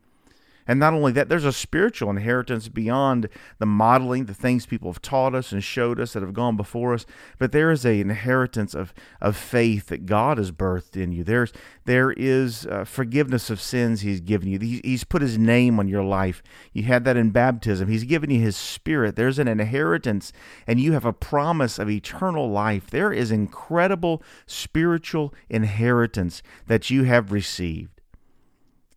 And 0.67 0.79
not 0.79 0.95
only 0.95 1.13
that, 1.13 1.29
there's 1.29 1.45
a 1.45 1.53
spiritual 1.53 2.11
inheritance 2.11 2.69
beyond 2.69 3.29
the 3.59 3.67
modeling, 3.67 4.27
the 4.27 4.35
things 4.35 4.65
people 4.67 4.93
have 4.93 5.03
taught 5.03 5.35
us 5.35 5.53
and 5.53 5.63
showed 5.63 5.99
us 5.99 6.13
that 6.13 6.23
have 6.23 6.35
gone 6.35 6.57
before 6.57 6.95
us, 6.95 7.05
but 7.39 7.53
there 7.53 7.71
is 7.71 7.85
an 7.85 7.93
inheritance 7.95 8.75
of, 8.75 8.95
of 9.21 9.37
faith 9.37 9.87
that 9.87 10.07
God 10.07 10.39
has 10.39 10.53
birthed 10.53 10.97
in 10.97 11.13
you. 11.13 11.25
There's 11.25 11.53
there 11.85 12.13
is 12.13 12.65
uh, 12.67 12.85
forgiveness 12.85 13.51
of 13.51 13.61
sins 13.61 14.03
He's 14.03 14.21
given 14.21 14.49
you. 14.49 14.59
He, 14.59 14.81
he's 14.85 15.05
put 15.05 15.21
His 15.23 15.37
name 15.37 15.81
on 15.81 15.89
your 15.89 16.05
life. 16.05 16.43
You 16.73 16.85
had 16.85 17.05
that 17.05 17.17
in 17.17 17.31
baptism. 17.31 17.89
He's 17.89 18.05
given 18.05 18.31
you 18.31 18.41
His 18.41 18.57
Spirit. 18.57 19.17
There's 19.17 19.41
an 19.41 19.49
inheritance, 19.49 20.33
and 20.67 20.79
you 20.79 20.93
have 20.93 21.05
a 21.05 21.13
promise 21.13 21.79
of 21.79 21.91
eternal 21.91 22.49
life. 22.49 22.89
There 22.89 23.13
is 23.13 23.33
incredible 23.33 24.23
spiritual 24.47 25.35
inheritance 25.49 26.43
that 26.69 26.89
you 26.91 27.05
have 27.05 27.33
received, 27.33 28.01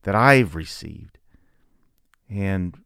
that 0.04 0.14
I've 0.16 0.54
received. 0.54 1.15
And 2.30 2.78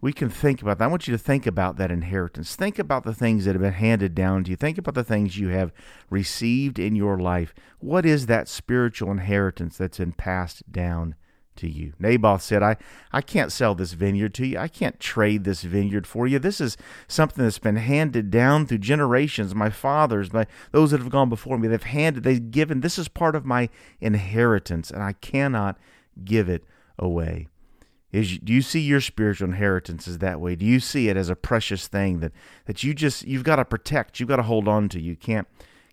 we 0.00 0.12
can 0.12 0.28
think 0.28 0.62
about 0.62 0.78
that. 0.78 0.84
I 0.84 0.88
want 0.88 1.08
you 1.08 1.12
to 1.12 1.18
think 1.18 1.46
about 1.46 1.76
that 1.78 1.90
inheritance. 1.90 2.54
Think 2.54 2.78
about 2.78 3.04
the 3.04 3.14
things 3.14 3.44
that 3.44 3.54
have 3.54 3.62
been 3.62 3.72
handed 3.72 4.14
down 4.14 4.44
to 4.44 4.50
you. 4.50 4.56
Think 4.56 4.78
about 4.78 4.94
the 4.94 5.04
things 5.04 5.38
you 5.38 5.48
have 5.48 5.72
received 6.10 6.78
in 6.78 6.94
your 6.94 7.18
life. 7.18 7.54
What 7.78 8.04
is 8.04 8.26
that 8.26 8.46
spiritual 8.48 9.10
inheritance 9.10 9.78
that's 9.78 9.98
been 9.98 10.12
passed 10.12 10.70
down 10.70 11.14
to 11.56 11.68
you? 11.68 11.94
Naboth 11.98 12.42
said, 12.42 12.62
I, 12.62 12.76
I 13.10 13.22
can't 13.22 13.50
sell 13.50 13.74
this 13.74 13.94
vineyard 13.94 14.34
to 14.34 14.46
you. 14.46 14.58
I 14.58 14.68
can't 14.68 15.00
trade 15.00 15.44
this 15.44 15.62
vineyard 15.62 16.06
for 16.06 16.26
you. 16.26 16.38
This 16.38 16.60
is 16.60 16.76
something 17.08 17.42
that's 17.42 17.58
been 17.58 17.76
handed 17.76 18.30
down 18.30 18.66
through 18.66 18.78
generations. 18.78 19.54
My 19.54 19.70
fathers, 19.70 20.30
my 20.30 20.46
those 20.72 20.90
that 20.90 21.00
have 21.00 21.10
gone 21.10 21.30
before 21.30 21.58
me, 21.58 21.68
they've 21.68 21.82
handed, 21.82 22.22
they've 22.22 22.50
given. 22.50 22.80
This 22.80 22.98
is 22.98 23.08
part 23.08 23.34
of 23.34 23.46
my 23.46 23.70
inheritance, 24.00 24.90
and 24.90 25.02
I 25.02 25.14
cannot 25.14 25.78
give 26.22 26.50
it 26.50 26.64
away. 26.98 27.48
Is 28.12 28.38
do 28.38 28.52
you 28.52 28.62
see 28.62 28.80
your 28.80 29.00
spiritual 29.00 29.48
inheritance 29.48 30.06
as 30.06 30.18
that 30.18 30.40
way? 30.40 30.54
Do 30.56 30.64
you 30.64 30.80
see 30.80 31.08
it 31.08 31.16
as 31.16 31.28
a 31.28 31.36
precious 31.36 31.88
thing 31.88 32.20
that 32.20 32.32
that 32.66 32.82
you 32.82 32.94
just 32.94 33.26
you've 33.26 33.44
got 33.44 33.56
to 33.56 33.64
protect, 33.64 34.20
you've 34.20 34.28
got 34.28 34.36
to 34.36 34.42
hold 34.42 34.68
on 34.68 34.88
to. 34.90 35.00
You 35.00 35.16
can't 35.16 35.48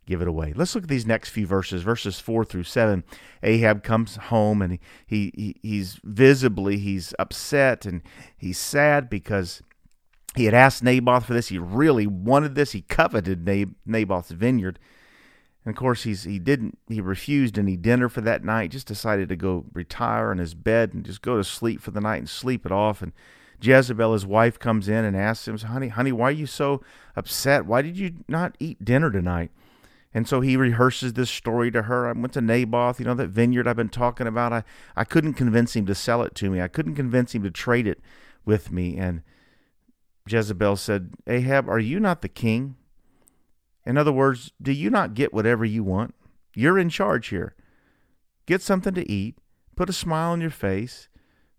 give 0.06 0.22
it 0.22 0.28
away. 0.28 0.54
Let's 0.56 0.76
look 0.76 0.84
at 0.84 0.90
these 0.90 1.06
next 1.06 1.30
few 1.30 1.48
verses, 1.48 1.82
verses 1.82 2.20
four 2.20 2.46
through 2.46 2.64
seven. 2.64 3.04
Ahab 3.42 3.84
comes 3.84 4.18
home 4.18 4.62
and 4.62 4.80
he, 5.06 5.32
he 5.36 5.56
he's 5.62 6.00
visibly 6.04 6.78
he's 6.78 7.14
upset 7.18 7.86
and 7.86 8.02
he's 8.38 8.58
sad 8.58 9.10
because 9.10 9.62
he 10.36 10.46
had 10.46 10.54
asked 10.54 10.84
Naboth 10.84 11.26
for 11.26 11.34
this. 11.34 11.50
He 11.50 11.58
really 11.58 12.08
wanted 12.08 12.56
this. 12.56 12.72
He 12.72 12.82
coveted 12.82 13.46
Naboth's 13.86 14.32
vineyard. 14.32 14.80
And 15.66 15.76
of 15.76 15.80
course, 15.80 16.04
he's 16.04 16.24
he 16.24 16.40
didn't 16.40 16.78
he 16.88 17.00
refused 17.00 17.58
any 17.58 17.78
dinner 17.78 18.10
for 18.10 18.22
that 18.22 18.44
night. 18.44 18.72
Just 18.72 18.88
decided 18.88 19.30
to 19.30 19.36
go 19.36 19.66
retire 19.74 20.32
in 20.32 20.38
his 20.38 20.54
bed 20.54 20.94
and 20.94 21.06
just 21.06 21.22
go 21.22 21.38
to 21.38 21.44
sleep 21.44 21.82
for 21.82 21.92
the 21.92 22.02
night 22.02 22.18
and 22.18 22.30
sleep 22.30 22.66
it 22.66 22.72
off. 22.72 23.02
And 23.02 23.14
Jezebel, 23.62 24.14
his 24.14 24.26
wife, 24.26 24.60
comes 24.60 24.90
in 24.90 25.06
and 25.06 25.16
asks 25.16 25.48
him, 25.48 25.58
"Honey, 25.58 25.88
honey, 25.88 26.12
why 26.12 26.30
are 26.30 26.32
you 26.32 26.46
so 26.46 26.82
upset? 27.16 27.66
Why 27.66 27.82
did 27.82 27.98
you 27.98 28.14
not 28.28 28.58
eat 28.60 28.84
dinner 28.84 29.10
tonight?" 29.10 29.52
And 30.14 30.28
so 30.28 30.42
he 30.42 30.56
rehearses 30.56 31.14
this 31.14 31.32
story 31.32 31.72
to 31.72 31.84
her. 31.84 32.08
I 32.08 32.12
went 32.12 32.34
to 32.34 32.42
Naboth, 32.42 33.00
you 33.00 33.06
know, 33.06 33.16
that 33.16 33.30
vineyard 33.30 33.68
I've 33.68 33.76
been 33.76 33.90
talking 33.90 34.28
about. 34.28 34.54
I, 34.54 34.64
I 34.96 35.06
couldn't 35.06 35.34
convince 35.34 35.76
him 35.76 35.88
to 35.88 35.96
sell 35.96 36.22
it 36.22 36.36
to 36.36 36.52
me. 36.52 36.62
I 36.62 36.68
couldn't 36.68 36.96
convince 36.96 37.34
him 37.34 37.42
to 37.44 37.50
trade 37.50 37.88
it 37.88 38.00
with 38.46 38.72
me. 38.72 38.98
And 38.98 39.24
Jezebel 40.28 40.76
said, 40.76 41.16
Ahab, 41.26 41.68
are 41.68 41.80
you 41.80 42.00
not 42.00 42.22
the 42.22 42.30
king? 42.30 42.76
In 43.86 43.98
other 43.98 44.12
words, 44.12 44.52
do 44.62 44.72
you 44.72 44.90
not 44.90 45.14
get 45.14 45.34
whatever 45.34 45.66
you 45.66 45.84
want? 45.84 46.16
You're 46.56 46.80
in 46.80 46.90
charge 46.90 47.28
here. 47.28 47.56
Get 48.46 48.62
something 48.62 48.94
to 48.94 49.10
eat, 49.12 49.38
put 49.76 49.90
a 49.90 49.94
smile 49.94 50.32
on 50.32 50.42
your 50.42 50.50
face, 50.50 51.08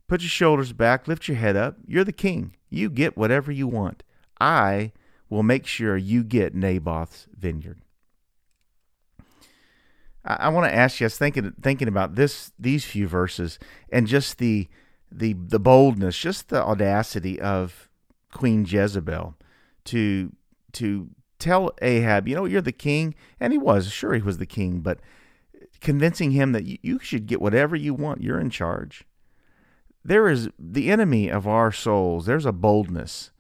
put 0.09 0.23
your 0.23 0.29
shoulders 0.29 0.73
back, 0.73 1.09
lift 1.09 1.29
your 1.29 1.37
head 1.37 1.57
up. 1.57 1.77
You're 1.87 2.05
the 2.05 2.13
king. 2.13 2.57
You 2.71 2.91
get 2.91 3.17
whatever 3.17 3.51
you 3.51 3.67
want. 3.67 4.03
I 4.41 4.93
will 5.29 5.43
make 5.43 5.67
sure 5.67 5.97
you 5.97 6.23
get 6.23 6.55
Naboth's 6.55 7.27
vineyard. 7.37 7.81
I, 10.25 10.35
I 10.35 10.49
want 10.49 10.67
to 10.67 10.75
ask 10.75 11.01
you, 11.01 11.05
I 11.05 11.07
was 11.07 11.19
thinking 11.19 11.53
thinking 11.61 11.89
about 11.89 12.15
this 12.15 12.53
these 12.59 12.85
few 12.85 13.09
verses 13.09 13.59
and 13.91 14.07
just 14.07 14.39
the 14.39 14.69
the 15.11 15.35
the 15.35 15.59
boldness, 15.59 16.19
just 16.19 16.49
the 16.49 16.63
audacity 16.63 17.41
of 17.41 17.89
Queen 18.33 18.65
Jezebel 18.65 19.35
to 19.87 20.33
to 20.73 21.09
tell 21.45 21.71
Ahab, 21.83 22.27
you 22.27 22.35
know, 22.35 22.47
you're 22.47 22.63
the 22.63 22.73
king. 22.73 23.15
And 23.39 23.53
he 23.53 23.59
was, 23.59 23.91
sure, 23.93 24.15
he 24.15 24.23
was 24.23 24.39
the 24.39 24.47
king, 24.47 24.81
but 24.81 24.99
convincing 25.81 26.31
him 26.31 26.53
that 26.53 26.65
you, 26.83 26.99
should 27.01 27.27
get 27.27 27.43
whatever 27.43 27.77
you 27.77 27.93
want, 27.93 28.23
you're 28.23 28.41
in 28.41 28.51
charge. 28.51 29.05
There 30.05 30.29
is 30.29 30.49
the 30.59 30.91
enemy 30.91 31.31
of 31.31 31.47
our 31.47 31.71
souls, 31.71 32.27
there's 32.27 32.47
a 32.47 32.53
boldness. 32.53 33.31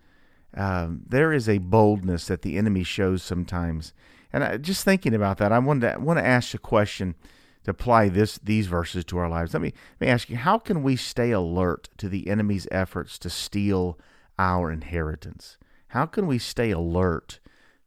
Um, 0.57 1.03
there 1.09 1.33
is 1.33 1.49
a 1.49 1.59
boldness 1.59 2.29
that 2.29 2.43
the 2.43 2.57
enemy 2.57 2.85
shows 2.85 3.25
sometimes. 3.25 3.93
And 4.33 4.45
I, 4.45 4.57
just 4.59 4.85
thinking 4.85 5.15
about 5.15 5.39
that, 5.39 5.51
I 5.51 5.59
want 5.59 5.81
to, 5.81 5.97
want 5.99 6.19
to 6.19 6.25
ask 6.25 6.55
a 6.55 6.59
question 6.59 7.17
to 7.65 7.73
apply 7.73 8.09
this 8.09 8.39
these 8.39 8.69
verses 8.69 9.05
to 9.07 9.19
our 9.19 9.29
lives. 9.29 9.53
Let 9.53 9.63
me 9.63 9.73
let 9.99 10.07
me 10.07 10.13
ask 10.13 10.31
you: 10.31 10.37
How 10.37 10.59
can 10.59 10.85
we 10.85 10.95
stay 10.95 11.33
alert 11.33 11.89
to 11.97 12.09
the 12.09 12.29
enemy's 12.29 12.69
efforts 12.71 13.19
to 13.21 13.31
steal 13.31 13.99
our 14.39 14.71
inheritance? 14.71 15.57
How 15.89 16.07
can 16.07 16.29
we 16.29 16.39
stay 16.39 16.71
alert 16.71 17.41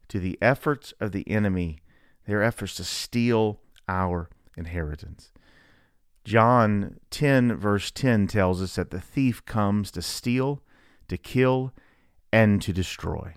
to 0.09 0.19
the 0.19 0.37
efforts 0.41 0.93
of 0.99 1.11
the 1.11 1.27
enemy, 1.29 1.79
their 2.25 2.43
efforts 2.43 2.75
to 2.75 2.83
steal 2.83 3.59
our 3.87 4.29
inheritance. 4.55 5.31
John 6.23 6.99
10, 7.09 7.55
verse 7.55 7.89
10 7.91 8.27
tells 8.27 8.61
us 8.61 8.75
that 8.75 8.91
the 8.91 8.99
thief 8.99 9.45
comes 9.45 9.91
to 9.91 10.01
steal, 10.01 10.61
to 11.07 11.17
kill, 11.17 11.73
and 12.33 12.61
to 12.61 12.73
destroy. 12.73 13.35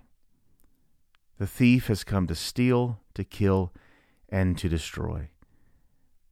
The 1.39 1.47
thief 1.47 1.87
has 1.87 2.05
come 2.05 2.27
to 2.27 2.35
steal, 2.35 3.01
to 3.15 3.25
kill, 3.25 3.73
and 4.29 4.59
to 4.59 4.69
destroy. 4.69 5.31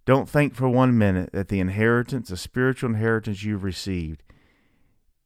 Don't 0.05 0.29
think 0.29 0.55
for 0.55 0.69
one 0.69 0.99
minute 0.99 1.31
that 1.33 1.49
the 1.49 1.61
inheritance, 1.61 2.29
the 2.29 2.37
spiritual 2.37 2.91
inheritance 2.91 3.43
you've 3.43 3.65
received, 3.65 4.23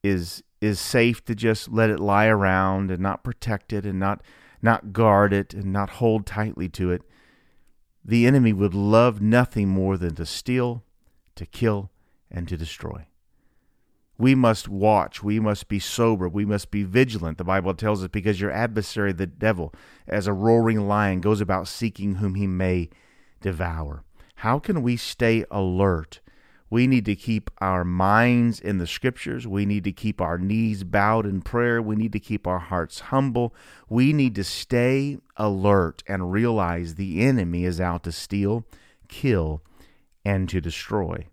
is 0.03 0.43
is 0.61 0.79
safe 0.79 1.23
to 1.25 1.35
just 1.35 1.69
let 1.69 1.89
it 1.89 1.99
lie 1.99 2.27
around 2.27 2.91
and 2.91 3.01
not 3.01 3.23
protect 3.23 3.73
it 3.73 3.85
and 3.85 3.99
not 3.99 4.21
not 4.63 4.93
guard 4.93 5.33
it 5.33 5.53
and 5.53 5.71
not 5.71 5.91
hold 5.91 6.25
tightly 6.25 6.69
to 6.69 6.91
it, 6.91 7.01
the 8.03 8.25
enemy 8.25 8.53
would 8.53 8.73
love 8.73 9.21
nothing 9.21 9.69
more 9.69 9.97
than 9.97 10.15
to 10.15 10.25
steal, 10.25 10.83
to 11.35 11.45
kill, 11.45 11.91
and 12.31 12.47
to 12.47 12.57
destroy. 12.57 13.05
We 14.17 14.35
must 14.35 14.69
watch. 14.69 15.23
We 15.23 15.39
must 15.39 15.67
be 15.67 15.79
sober. 15.79 16.29
We 16.29 16.45
must 16.45 16.69
be 16.71 16.83
vigilant. 16.83 17.37
The 17.37 17.43
Bible 17.43 17.73
tells 17.73 18.03
us 18.03 18.09
because 18.09 18.39
your 18.39 18.51
adversary, 18.51 19.11
the 19.11 19.25
devil, 19.25 19.73
as 20.07 20.27
a 20.27 20.33
roaring 20.33 20.87
lion, 20.87 21.19
goes 21.19 21.41
about 21.41 21.67
seeking 21.67 22.15
whom 22.15 22.35
he 22.35 22.47
may 22.47 22.89
devour. 23.41 24.03
How 24.35 24.59
can 24.59 24.81
we 24.81 24.97
stay 24.97 25.45
alert 25.49 26.21
we 26.73 26.87
need 26.87 27.05
to 27.05 27.15
keep 27.15 27.51
our 27.61 27.83
minds 27.83 28.59
in 28.59 28.79
the 28.79 28.87
scriptures. 28.87 29.45
We 29.45 29.63
need 29.63 29.83
to 29.83 29.91
keep 29.91 30.19
our 30.19 30.39
knees 30.39 30.83
bowed 30.83 31.27
in 31.27 31.43
prayer. 31.43 31.83
We 31.83 31.95
need 31.95 32.13
to 32.13 32.19
keep 32.19 32.47
our 32.47 32.57
hearts 32.57 32.99
humble. 32.99 33.53
We 33.89 34.11
need 34.11 34.33
to 34.33 34.43
stay 34.43 35.19
alert 35.37 36.01
and 36.07 36.31
realize 36.31 36.95
the 36.95 37.21
enemy 37.21 37.65
is 37.65 37.79
out 37.79 38.03
to 38.05 38.11
steal, 38.11 38.65
kill, 39.07 39.61
and 40.25 40.49
to 40.49 40.59
destroy, 40.59 41.27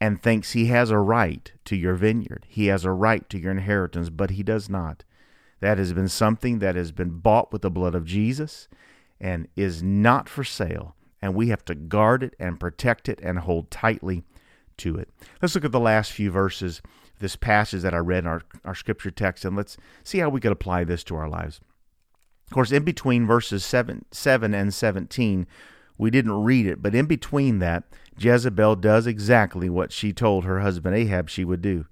and 0.00 0.22
thinks 0.22 0.52
he 0.52 0.66
has 0.66 0.92
a 0.92 0.98
right 0.98 1.50
to 1.64 1.74
your 1.74 1.96
vineyard. 1.96 2.46
He 2.48 2.66
has 2.66 2.84
a 2.84 2.92
right 2.92 3.28
to 3.30 3.40
your 3.40 3.50
inheritance, 3.50 4.08
but 4.08 4.30
he 4.30 4.44
does 4.44 4.70
not. 4.70 5.02
That 5.58 5.78
has 5.78 5.94
been 5.94 6.08
something 6.08 6.60
that 6.60 6.76
has 6.76 6.92
been 6.92 7.18
bought 7.18 7.52
with 7.52 7.62
the 7.62 7.72
blood 7.72 7.96
of 7.96 8.04
Jesus 8.04 8.68
and 9.20 9.48
is 9.56 9.82
not 9.82 10.28
for 10.28 10.44
sale. 10.44 10.94
And 11.20 11.34
we 11.34 11.48
have 11.48 11.64
to 11.64 11.74
guard 11.74 12.22
it 12.22 12.36
and 12.38 12.60
protect 12.60 13.08
it 13.08 13.18
and 13.20 13.40
hold 13.40 13.72
tightly 13.72 14.22
to 14.78 14.96
it. 14.96 15.08
Let's 15.40 15.54
look 15.54 15.64
at 15.64 15.72
the 15.72 15.80
last 15.80 16.12
few 16.12 16.30
verses 16.30 16.80
of 16.84 17.20
this 17.20 17.36
passage 17.36 17.82
that 17.82 17.94
I 17.94 17.98
read 17.98 18.24
in 18.24 18.26
our, 18.26 18.42
our 18.64 18.74
scripture 18.74 19.10
text, 19.10 19.44
and 19.44 19.56
let's 19.56 19.76
see 20.04 20.18
how 20.18 20.28
we 20.28 20.40
could 20.40 20.52
apply 20.52 20.84
this 20.84 21.04
to 21.04 21.16
our 21.16 21.28
lives. 21.28 21.60
Of 22.48 22.54
course, 22.54 22.72
in 22.72 22.84
between 22.84 23.26
verses 23.26 23.64
7, 23.64 24.04
7 24.10 24.54
and 24.54 24.72
17, 24.72 25.46
we 25.98 26.10
didn't 26.10 26.44
read 26.44 26.66
it, 26.66 26.82
but 26.82 26.94
in 26.94 27.06
between 27.06 27.58
that, 27.58 27.84
Jezebel 28.18 28.76
does 28.76 29.06
exactly 29.06 29.68
what 29.68 29.92
she 29.92 30.12
told 30.12 30.44
her 30.44 30.60
husband 30.60 30.94
Ahab 30.94 31.28
she 31.28 31.44
would 31.44 31.62
do. 31.62 31.86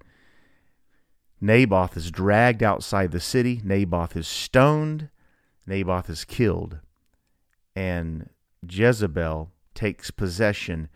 Naboth 1.41 1.97
is 1.97 2.11
dragged 2.11 2.63
outside 2.63 3.11
the 3.11 3.19
city, 3.19 3.61
Naboth 3.63 4.15
is 4.15 4.27
stoned, 4.27 5.09
Naboth 5.67 6.09
is 6.09 6.23
killed, 6.23 6.79
and 7.75 8.29
Jezebel 8.67 9.51
takes 9.73 10.09
possession 10.11 10.87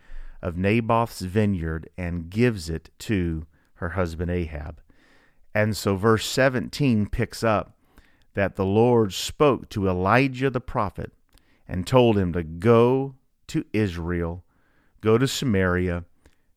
of 0.42 0.56
Naboth's 0.56 1.20
vineyard 1.20 1.88
and 1.96 2.30
gives 2.30 2.68
it 2.68 2.90
to 3.00 3.46
her 3.74 3.90
husband 3.90 4.30
Ahab. 4.30 4.80
And 5.54 5.76
so 5.76 5.96
verse 5.96 6.26
17 6.26 7.06
picks 7.06 7.42
up 7.42 7.76
that 8.34 8.56
the 8.56 8.64
Lord 8.64 9.12
spoke 9.12 9.68
to 9.70 9.88
Elijah 9.88 10.50
the 10.50 10.60
prophet 10.60 11.12
and 11.66 11.86
told 11.86 12.16
him 12.16 12.32
to 12.32 12.42
go 12.42 13.16
to 13.48 13.64
Israel, 13.72 14.44
go 15.00 15.18
to 15.18 15.26
Samaria, 15.26 16.04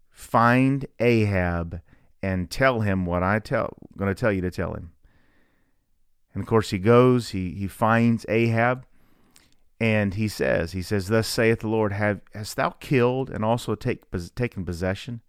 find 0.10 0.86
Ahab, 1.00 1.82
and 2.22 2.50
tell 2.50 2.82
him 2.82 3.06
what 3.06 3.24
I 3.24 3.40
tell 3.40 3.78
going 3.98 4.14
to 4.14 4.20
tell 4.20 4.32
you 4.32 4.42
to 4.42 4.52
tell 4.52 4.74
him. 4.74 4.92
And 6.34 6.42
of 6.42 6.48
course 6.48 6.70
he 6.70 6.80
goes, 6.80 7.30
he 7.30 7.52
he 7.52 7.68
finds 7.68 8.26
Ahab 8.30 8.86
and 9.84 10.14
he 10.14 10.30
says, 10.30 10.72
he 10.72 10.82
says, 10.82 11.10
Thus 11.10 11.28
saith 11.28 11.60
the 11.60 11.68
Lord, 11.68 11.92
have 11.92 12.22
hast 12.34 12.56
thou 12.56 12.70
killed 12.70 13.30
and 13.30 13.44
also 13.44 13.76
take, 13.76 14.06
taken 14.34 14.64
possession? 14.64 15.20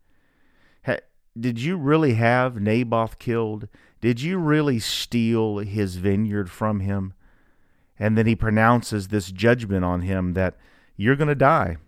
Ha, 0.87 0.99
did 1.37 1.61
you 1.61 1.77
really 1.77 2.15
have 2.15 2.61
Naboth 2.61 3.19
killed? 3.19 3.67
Did 4.01 4.21
you 4.21 4.39
really 4.39 4.79
steal 4.79 5.59
his 5.59 5.97
vineyard 5.97 6.53
from 6.53 6.79
him? 6.79 7.15
And 7.99 8.17
then 8.17 8.27
he 8.27 8.37
pronounces 8.37 9.09
this 9.09 9.33
judgment 9.33 9.85
on 9.85 10.03
him 10.03 10.35
that 10.35 10.55
you're 10.97 11.17
going 11.17 11.27
to 11.27 11.35
die. 11.35 11.79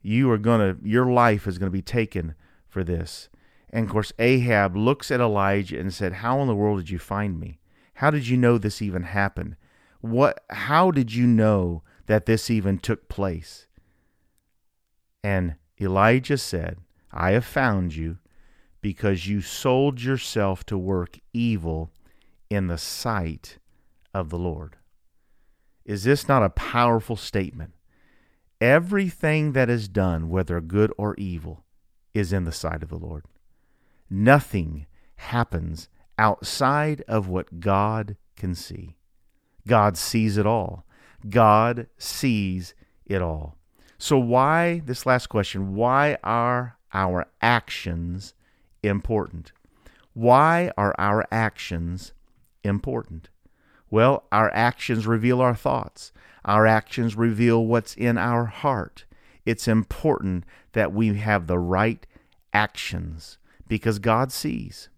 You 0.00 0.30
are 0.30 0.38
going 0.38 0.60
to, 0.60 0.88
your 0.88 1.06
life 1.06 1.48
is 1.48 1.58
going 1.58 1.72
to 1.72 1.76
be 1.76 1.82
taken 1.82 2.36
for 2.68 2.84
this. 2.84 3.30
And 3.70 3.84
of 3.84 3.90
course, 3.90 4.12
Ahab 4.20 4.76
looks 4.76 5.10
at 5.10 5.20
Elijah 5.20 5.80
and 5.80 5.92
said, 5.92 6.12
How 6.12 6.40
in 6.40 6.46
the 6.46 6.54
world 6.54 6.78
did 6.78 6.90
you 6.90 7.00
find 7.00 7.40
me? 7.40 7.58
How 7.94 8.12
did 8.12 8.28
you 8.28 8.36
know 8.36 8.58
this 8.58 8.80
even 8.80 9.02
happened? 9.02 9.56
What, 10.00 10.44
how 10.50 10.92
did 10.92 11.12
you 11.12 11.26
know 11.26 11.82
that 12.12 12.26
this 12.26 12.50
even 12.50 12.76
took 12.76 13.08
place? 13.08 13.66
And 15.24 15.54
Elijah 15.80 16.36
said, 16.36 16.76
I 17.10 17.30
have 17.30 17.46
found 17.46 17.96
you 17.96 18.18
because 18.82 19.26
you 19.26 19.40
sold 19.40 20.02
yourself 20.02 20.66
to 20.66 20.76
work 20.76 21.18
evil 21.32 21.90
in 22.50 22.66
the 22.66 22.76
sight 22.76 23.56
of 24.12 24.28
the 24.28 24.36
Lord. 24.36 24.76
Is 25.86 26.04
this 26.04 26.28
not 26.28 26.42
a 26.42 26.50
powerful 26.50 27.16
statement? 27.16 27.72
Everything 28.60 29.52
that 29.52 29.70
is 29.70 29.88
done, 29.88 30.28
whether 30.28 30.60
good 30.60 30.92
or 30.98 31.14
evil, 31.16 31.64
is 32.12 32.30
in 32.30 32.44
the 32.44 32.52
sight 32.52 32.82
of 32.82 32.90
the 32.90 32.98
Lord. 32.98 33.24
Nothing 34.10 34.84
happens 35.16 35.88
outside 36.18 37.02
of 37.08 37.26
what 37.26 37.58
God 37.58 38.16
can 38.36 38.54
see. 38.54 38.96
God 39.66 39.96
sees 39.96 40.36
it 40.36 40.44
all. 40.46 40.84
God 41.28 41.86
sees 41.98 42.74
it 43.06 43.22
all. 43.22 43.56
So, 43.98 44.18
why, 44.18 44.82
this 44.84 45.06
last 45.06 45.28
question, 45.28 45.74
why 45.74 46.18
are 46.24 46.76
our 46.92 47.26
actions 47.40 48.34
important? 48.82 49.52
Why 50.14 50.72
are 50.76 50.94
our 50.98 51.26
actions 51.30 52.12
important? 52.64 53.28
Well, 53.90 54.24
our 54.32 54.50
actions 54.52 55.06
reveal 55.06 55.40
our 55.40 55.54
thoughts. 55.54 56.12
Our 56.44 56.66
actions 56.66 57.16
reveal 57.16 57.64
what's 57.64 57.94
in 57.94 58.18
our 58.18 58.46
heart. 58.46 59.04
It's 59.46 59.68
important 59.68 60.44
that 60.72 60.92
we 60.92 61.14
have 61.16 61.46
the 61.46 61.58
right 61.58 62.06
actions 62.52 63.38
because 63.68 63.98
God 63.98 64.32
sees. 64.32 64.88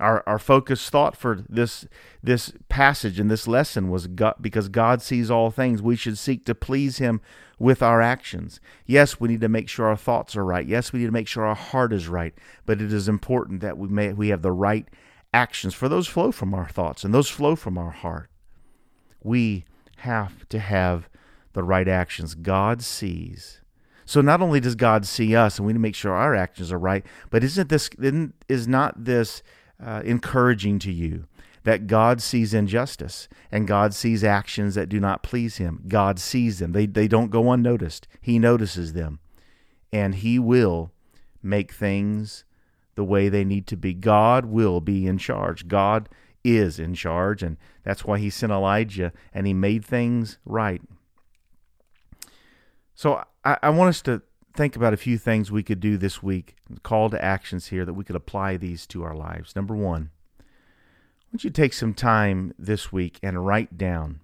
Our, 0.00 0.22
our 0.26 0.38
focused 0.38 0.90
thought 0.90 1.16
for 1.16 1.44
this 1.48 1.86
this 2.22 2.52
passage 2.68 3.18
and 3.18 3.30
this 3.30 3.48
lesson 3.48 3.90
was 3.90 4.06
God, 4.06 4.36
because 4.40 4.68
God 4.68 5.02
sees 5.02 5.30
all 5.30 5.50
things. 5.50 5.82
We 5.82 5.96
should 5.96 6.18
seek 6.18 6.44
to 6.46 6.54
please 6.54 6.98
Him 6.98 7.20
with 7.58 7.82
our 7.82 8.00
actions. 8.00 8.60
Yes, 8.86 9.18
we 9.18 9.28
need 9.28 9.40
to 9.40 9.48
make 9.48 9.68
sure 9.68 9.86
our 9.86 9.96
thoughts 9.96 10.36
are 10.36 10.44
right. 10.44 10.66
Yes, 10.66 10.92
we 10.92 11.00
need 11.00 11.06
to 11.06 11.12
make 11.12 11.26
sure 11.26 11.44
our 11.44 11.56
heart 11.56 11.92
is 11.92 12.06
right. 12.06 12.34
But 12.64 12.80
it 12.80 12.92
is 12.92 13.08
important 13.08 13.60
that 13.60 13.76
we 13.76 13.88
may 13.88 14.12
we 14.12 14.28
have 14.28 14.42
the 14.42 14.52
right 14.52 14.86
actions, 15.32 15.74
for 15.74 15.88
those 15.88 16.06
flow 16.06 16.32
from 16.32 16.54
our 16.54 16.68
thoughts 16.68 17.04
and 17.04 17.12
those 17.12 17.28
flow 17.28 17.56
from 17.56 17.76
our 17.76 17.90
heart. 17.90 18.30
We 19.22 19.64
have 19.98 20.48
to 20.48 20.58
have 20.58 21.08
the 21.52 21.62
right 21.62 21.88
actions. 21.88 22.34
God 22.34 22.82
sees. 22.82 23.60
So 24.04 24.20
not 24.22 24.40
only 24.40 24.60
does 24.60 24.74
God 24.74 25.04
see 25.04 25.36
us, 25.36 25.58
and 25.58 25.66
we 25.66 25.72
need 25.72 25.78
to 25.78 25.82
make 25.82 25.94
sure 25.94 26.12
our 26.12 26.34
actions 26.34 26.72
are 26.72 26.78
right, 26.78 27.04
but 27.30 27.44
isn't 27.44 27.68
this 27.68 27.90
is 28.48 28.66
not 28.66 29.04
this 29.04 29.42
uh, 29.84 30.02
encouraging 30.04 30.78
to 30.80 30.92
you 30.92 31.26
that 31.64 31.86
God 31.86 32.22
sees 32.22 32.54
injustice 32.54 33.28
and 33.52 33.68
God 33.68 33.92
sees 33.92 34.24
actions 34.24 34.74
that 34.74 34.88
do 34.88 35.00
not 35.00 35.22
please 35.22 35.58
Him. 35.58 35.82
God 35.88 36.18
sees 36.18 36.58
them; 36.58 36.72
they 36.72 36.86
they 36.86 37.08
don't 37.08 37.30
go 37.30 37.52
unnoticed. 37.52 38.08
He 38.20 38.38
notices 38.38 38.92
them, 38.92 39.20
and 39.92 40.16
He 40.16 40.38
will 40.38 40.92
make 41.42 41.72
things 41.72 42.44
the 42.94 43.04
way 43.04 43.28
they 43.28 43.44
need 43.44 43.66
to 43.68 43.76
be. 43.76 43.94
God 43.94 44.46
will 44.46 44.80
be 44.80 45.06
in 45.06 45.18
charge. 45.18 45.68
God 45.68 46.08
is 46.42 46.78
in 46.78 46.94
charge, 46.94 47.42
and 47.42 47.56
that's 47.84 48.04
why 48.04 48.18
He 48.18 48.30
sent 48.30 48.52
Elijah 48.52 49.12
and 49.32 49.46
He 49.46 49.54
made 49.54 49.84
things 49.84 50.38
right. 50.44 50.82
So 52.94 53.22
I, 53.44 53.58
I 53.62 53.70
want 53.70 53.90
us 53.90 54.02
to 54.02 54.22
think 54.58 54.74
about 54.74 54.92
a 54.92 54.96
few 54.96 55.16
things 55.16 55.52
we 55.52 55.62
could 55.62 55.78
do 55.78 55.96
this 55.96 56.20
week, 56.20 56.56
call 56.82 57.08
to 57.08 57.24
actions 57.24 57.68
here 57.68 57.84
that 57.84 57.94
we 57.94 58.02
could 58.02 58.16
apply 58.16 58.56
these 58.56 58.88
to 58.88 59.04
our 59.04 59.14
lives. 59.14 59.54
Number 59.54 59.72
one, 59.72 60.10
why 60.36 60.44
don't 61.30 61.44
you 61.44 61.50
take 61.50 61.72
some 61.72 61.94
time 61.94 62.52
this 62.58 62.90
week 62.90 63.20
and 63.22 63.46
write 63.46 63.78
down, 63.78 64.20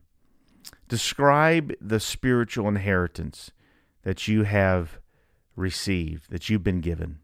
describe 0.88 1.72
the 1.80 2.00
spiritual 2.00 2.66
inheritance 2.66 3.52
that 4.02 4.26
you 4.26 4.42
have 4.42 4.98
received, 5.54 6.28
that 6.32 6.50
you've 6.50 6.64
been 6.64 6.80
given. 6.80 7.20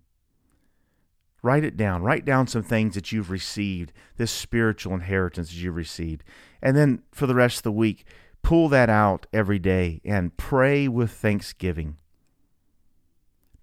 Write 1.42 1.64
it 1.64 1.77
down. 1.77 2.05
Write 2.05 2.25
down 2.25 2.46
some 2.46 2.62
things 2.62 2.94
that 2.94 3.11
you've 3.11 3.31
received, 3.31 3.92
this 4.18 4.31
spiritual 4.31 4.94
inheritance 4.94 5.49
that 5.49 5.57
you've 5.57 5.75
received. 5.75 6.23
And 6.62 6.77
then 6.77 7.03
for 7.11 7.27
the 7.27 7.35
rest 7.35 7.57
of 7.57 7.62
the 7.64 7.73
week, 7.73 8.05
pull 8.42 8.68
that 8.68 8.88
out 8.88 9.27
every 9.33 9.59
day 9.59 10.01
and 10.05 10.37
pray 10.37 10.87
with 10.87 11.11
thanksgiving. 11.11 11.96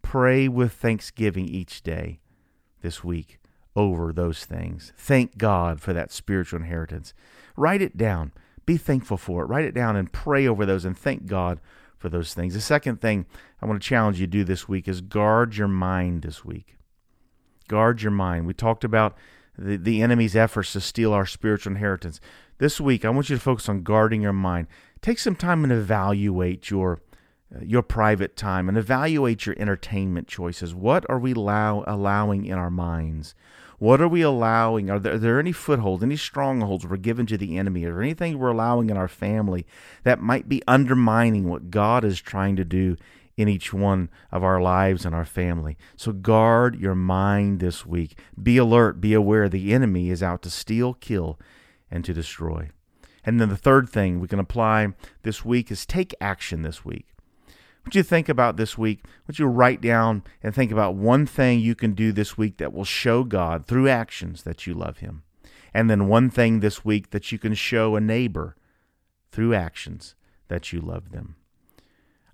Pray 0.09 0.47
with 0.47 0.71
thanksgiving 0.71 1.49
each 1.49 1.83
day 1.83 2.21
this 2.81 3.03
week 3.03 3.41
over 3.75 4.13
those 4.13 4.45
things. 4.45 4.93
Thank 4.95 5.37
God 5.37 5.81
for 5.81 5.91
that 5.91 6.13
spiritual 6.13 6.61
inheritance. 6.61 7.13
Write 7.57 7.81
it 7.81 7.97
down. 7.97 8.31
Be 8.65 8.77
thankful 8.77 9.17
for 9.17 9.43
it. 9.43 9.47
Write 9.47 9.65
it 9.65 9.73
down 9.73 9.97
and 9.97 10.09
pray 10.09 10.47
over 10.47 10.65
those 10.65 10.85
and 10.85 10.97
thank 10.97 11.25
God 11.25 11.59
for 11.97 12.07
those 12.07 12.33
things. 12.33 12.53
The 12.53 12.61
second 12.61 13.01
thing 13.01 13.25
I 13.61 13.65
want 13.65 13.81
to 13.81 13.85
challenge 13.85 14.17
you 14.21 14.27
to 14.27 14.31
do 14.31 14.45
this 14.45 14.65
week 14.65 14.87
is 14.87 15.01
guard 15.01 15.57
your 15.57 15.67
mind 15.67 16.21
this 16.21 16.45
week. 16.45 16.77
Guard 17.67 18.01
your 18.01 18.11
mind. 18.11 18.47
We 18.47 18.53
talked 18.53 18.85
about 18.85 19.17
the, 19.57 19.75
the 19.75 20.01
enemy's 20.01 20.37
efforts 20.37 20.71
to 20.71 20.79
steal 20.79 21.11
our 21.11 21.25
spiritual 21.25 21.73
inheritance. 21.73 22.21
This 22.59 22.79
week, 22.79 23.03
I 23.03 23.09
want 23.09 23.29
you 23.29 23.35
to 23.35 23.41
focus 23.41 23.67
on 23.67 23.83
guarding 23.83 24.21
your 24.21 24.31
mind. 24.31 24.67
Take 25.01 25.19
some 25.19 25.35
time 25.35 25.65
and 25.65 25.73
evaluate 25.73 26.69
your 26.69 27.01
Uh, 27.55 27.59
your 27.63 27.81
private 27.81 28.35
time 28.35 28.67
and 28.67 28.77
evaluate 28.77 29.45
your 29.45 29.55
entertainment 29.57 30.27
choices. 30.27 30.75
What 30.75 31.05
are 31.09 31.19
we 31.19 31.33
allow, 31.33 31.83
allowing 31.87 32.45
in 32.45 32.57
our 32.57 32.69
minds? 32.69 33.35
What 33.79 34.01
are 34.01 34.07
we 34.07 34.21
allowing? 34.21 34.89
Are 34.89 34.99
there, 34.99 35.13
are 35.13 35.17
there 35.17 35.39
any 35.39 35.53
footholds, 35.53 36.03
any 36.03 36.17
strongholds 36.17 36.85
we're 36.85 36.97
given 36.97 37.25
to 37.27 37.37
the 37.37 37.57
enemy, 37.57 37.85
or 37.85 38.01
anything 38.01 38.37
we're 38.37 38.49
allowing 38.49 38.89
in 38.89 38.97
our 38.97 39.07
family 39.07 39.65
that 40.03 40.19
might 40.19 40.49
be 40.49 40.61
undermining 40.67 41.47
what 41.47 41.71
God 41.71 42.03
is 42.03 42.19
trying 42.19 42.57
to 42.57 42.65
do 42.65 42.97
in 43.37 43.47
each 43.47 43.71
one 43.71 44.09
of 44.31 44.43
our 44.43 44.59
lives 44.59 45.05
and 45.05 45.15
our 45.15 45.25
family? 45.25 45.77
So 45.95 46.11
guard 46.11 46.77
your 46.77 46.95
mind 46.95 47.59
this 47.59 47.85
week. 47.85 48.19
Be 48.41 48.57
alert, 48.57 48.99
be 48.99 49.13
aware 49.13 49.47
the 49.47 49.73
enemy 49.73 50.09
is 50.09 50.23
out 50.23 50.41
to 50.41 50.49
steal, 50.49 50.95
kill, 50.95 51.39
and 51.89 52.03
to 52.03 52.13
destroy. 52.13 52.71
And 53.23 53.39
then 53.39 53.49
the 53.49 53.55
third 53.55 53.87
thing 53.87 54.19
we 54.19 54.27
can 54.27 54.39
apply 54.39 54.93
this 55.21 55.45
week 55.45 55.71
is 55.71 55.85
take 55.85 56.13
action 56.19 56.63
this 56.63 56.83
week. 56.83 57.05
What 57.87 57.95
you 57.95 58.03
think 58.03 58.27
about 58.27 58.57
this 58.57 58.77
week? 58.77 59.05
What 59.27 59.39
you 59.39 59.45
write 59.45 59.79
down 59.79 60.23
and 60.43 60.53
think 60.53 60.73
about 60.73 60.95
one 60.95 61.25
thing 61.25 61.61
you 61.61 61.73
can 61.73 61.93
do 61.93 62.11
this 62.11 62.37
week 62.37 62.57
that 62.57 62.73
will 62.73 62.83
show 62.83 63.23
God 63.23 63.65
through 63.65 63.87
actions 63.87 64.43
that 64.43 64.67
you 64.67 64.73
love 64.73 64.97
Him. 64.97 65.23
And 65.73 65.89
then 65.89 66.09
one 66.09 66.29
thing 66.29 66.59
this 66.59 66.83
week 66.83 67.11
that 67.11 67.31
you 67.31 67.39
can 67.39 67.53
show 67.53 67.95
a 67.95 68.01
neighbor 68.01 68.57
through 69.31 69.53
actions 69.53 70.15
that 70.49 70.73
you 70.73 70.81
love 70.81 71.11
them. 71.11 71.37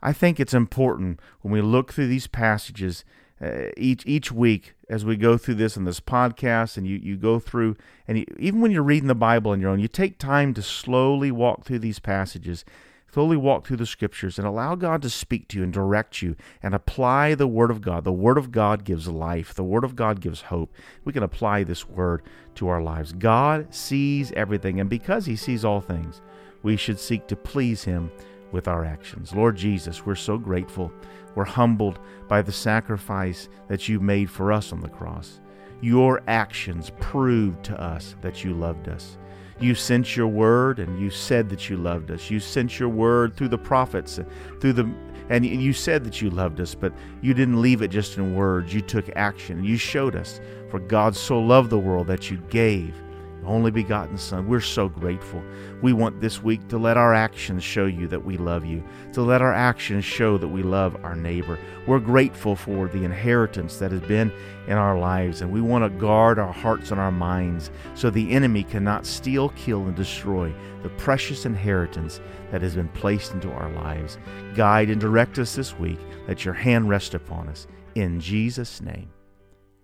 I 0.01 0.11
think 0.11 0.39
it's 0.39 0.55
important 0.55 1.19
when 1.41 1.53
we 1.53 1.61
look 1.61 1.93
through 1.93 2.07
these 2.07 2.25
passages 2.25 3.05
uh, 3.39 3.67
each 3.77 4.03
each 4.07 4.31
week 4.31 4.73
as 4.89 5.05
we 5.05 5.15
go 5.15 5.37
through 5.37 5.55
this 5.55 5.77
in 5.77 5.83
this 5.83 5.99
podcast 5.99 6.77
and 6.77 6.87
you, 6.87 6.97
you 6.97 7.15
go 7.15 7.37
through 7.37 7.77
and 8.07 8.17
you, 8.17 8.25
even 8.39 8.59
when 8.59 8.71
you're 8.71 8.81
reading 8.81 9.07
the 9.07 9.13
Bible 9.13 9.51
on 9.51 9.61
your 9.61 9.69
own, 9.69 9.79
you 9.79 9.87
take 9.87 10.17
time 10.17 10.55
to 10.55 10.63
slowly 10.63 11.29
walk 11.29 11.63
through 11.63 11.79
these 11.79 11.99
passages 11.99 12.65
slowly 13.13 13.37
walk 13.37 13.67
through 13.67 13.77
the 13.77 13.85
scriptures 13.85 14.39
and 14.39 14.47
allow 14.47 14.73
God 14.73 15.03
to 15.03 15.09
speak 15.09 15.47
to 15.49 15.57
you 15.57 15.63
and 15.63 15.71
direct 15.71 16.23
you 16.23 16.35
and 16.63 16.73
apply 16.73 17.35
the 17.35 17.47
Word 17.47 17.69
of 17.69 17.79
God. 17.79 18.05
The 18.05 18.11
Word 18.11 18.39
of 18.39 18.51
God 18.51 18.83
gives 18.83 19.07
life, 19.07 19.53
the 19.53 19.63
Word 19.63 19.83
of 19.83 19.95
God 19.95 20.19
gives 20.19 20.41
hope. 20.41 20.73
We 21.05 21.13
can 21.13 21.21
apply 21.21 21.63
this 21.63 21.87
Word 21.87 22.23
to 22.55 22.67
our 22.69 22.81
lives. 22.81 23.13
God 23.13 23.71
sees 23.73 24.31
everything, 24.31 24.79
and 24.79 24.89
because 24.89 25.27
He 25.27 25.35
sees 25.35 25.63
all 25.63 25.79
things, 25.79 26.21
we 26.63 26.75
should 26.75 26.99
seek 26.99 27.27
to 27.27 27.35
please 27.35 27.83
Him 27.83 28.11
with 28.51 28.67
our 28.67 28.83
actions. 28.83 29.33
Lord 29.33 29.57
Jesus, 29.57 30.05
we're 30.05 30.15
so 30.15 30.39
grateful. 30.39 30.91
We're 31.35 31.45
humbled 31.45 31.99
by 32.27 32.41
the 32.41 32.51
sacrifice 32.51 33.47
that 33.67 33.87
you 33.87 33.99
made 33.99 34.29
for 34.31 34.51
us 34.51 34.71
on 34.71 34.79
the 34.79 34.89
cross. 34.89 35.39
Your 35.81 36.23
actions 36.27 36.91
proved 36.99 37.63
to 37.65 37.79
us 37.79 38.15
that 38.21 38.43
you 38.43 38.53
loved 38.53 38.87
us. 38.87 39.17
You 39.59 39.75
sent 39.75 40.15
your 40.15 40.27
word 40.27 40.79
and 40.79 40.99
you 40.99 41.09
said 41.09 41.49
that 41.49 41.69
you 41.69 41.77
loved 41.77 42.11
us. 42.11 42.29
You 42.29 42.39
sent 42.39 42.79
your 42.79 42.89
word 42.89 43.35
through 43.35 43.49
the 43.49 43.57
prophets, 43.57 44.19
through 44.59 44.73
the 44.73 44.89
and 45.29 45.45
you 45.45 45.71
said 45.73 46.03
that 46.03 46.21
you 46.21 46.29
loved 46.29 46.59
us, 46.59 46.75
but 46.75 46.91
you 47.21 47.33
didn't 47.33 47.61
leave 47.61 47.81
it 47.81 47.87
just 47.87 48.17
in 48.17 48.35
words. 48.35 48.73
You 48.73 48.81
took 48.81 49.05
action. 49.15 49.63
You 49.63 49.77
showed 49.77 50.15
us 50.15 50.41
For 50.69 50.79
God 50.79 51.15
so 51.15 51.39
loved 51.39 51.69
the 51.69 51.79
world 51.79 52.07
that 52.07 52.29
you 52.29 52.37
gave 52.49 53.02
only 53.45 53.71
begotten 53.71 54.17
Son. 54.17 54.47
We're 54.47 54.59
so 54.59 54.87
grateful. 54.89 55.43
We 55.81 55.93
want 55.93 56.21
this 56.21 56.41
week 56.41 56.67
to 56.69 56.77
let 56.77 56.97
our 56.97 57.13
actions 57.13 57.63
show 57.63 57.85
you 57.85 58.07
that 58.07 58.23
we 58.23 58.37
love 58.37 58.65
you, 58.65 58.83
to 59.13 59.21
let 59.21 59.41
our 59.41 59.53
actions 59.53 60.05
show 60.05 60.37
that 60.37 60.47
we 60.47 60.63
love 60.63 60.95
our 61.03 61.15
neighbor. 61.15 61.57
We're 61.87 61.99
grateful 61.99 62.55
for 62.55 62.87
the 62.87 63.03
inheritance 63.03 63.77
that 63.77 63.91
has 63.91 64.01
been 64.01 64.31
in 64.67 64.77
our 64.77 64.97
lives, 64.97 65.41
and 65.41 65.51
we 65.51 65.61
want 65.61 65.83
to 65.83 65.99
guard 65.99 66.39
our 66.39 66.53
hearts 66.53 66.91
and 66.91 66.99
our 66.99 67.11
minds 67.11 67.71
so 67.95 68.09
the 68.09 68.31
enemy 68.31 68.63
cannot 68.63 69.05
steal, 69.05 69.49
kill, 69.49 69.83
and 69.83 69.95
destroy 69.95 70.53
the 70.81 70.89
precious 70.89 71.45
inheritance 71.45 72.19
that 72.51 72.61
has 72.61 72.75
been 72.75 72.89
placed 72.89 73.33
into 73.33 73.51
our 73.51 73.69
lives. 73.71 74.17
Guide 74.55 74.89
and 74.89 75.01
direct 75.01 75.39
us 75.39 75.55
this 75.55 75.77
week. 75.77 75.99
Let 76.27 76.45
your 76.45 76.53
hand 76.53 76.89
rest 76.89 77.13
upon 77.13 77.49
us. 77.49 77.67
In 77.95 78.19
Jesus' 78.19 78.81
name, 78.81 79.11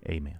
amen. 0.08 0.40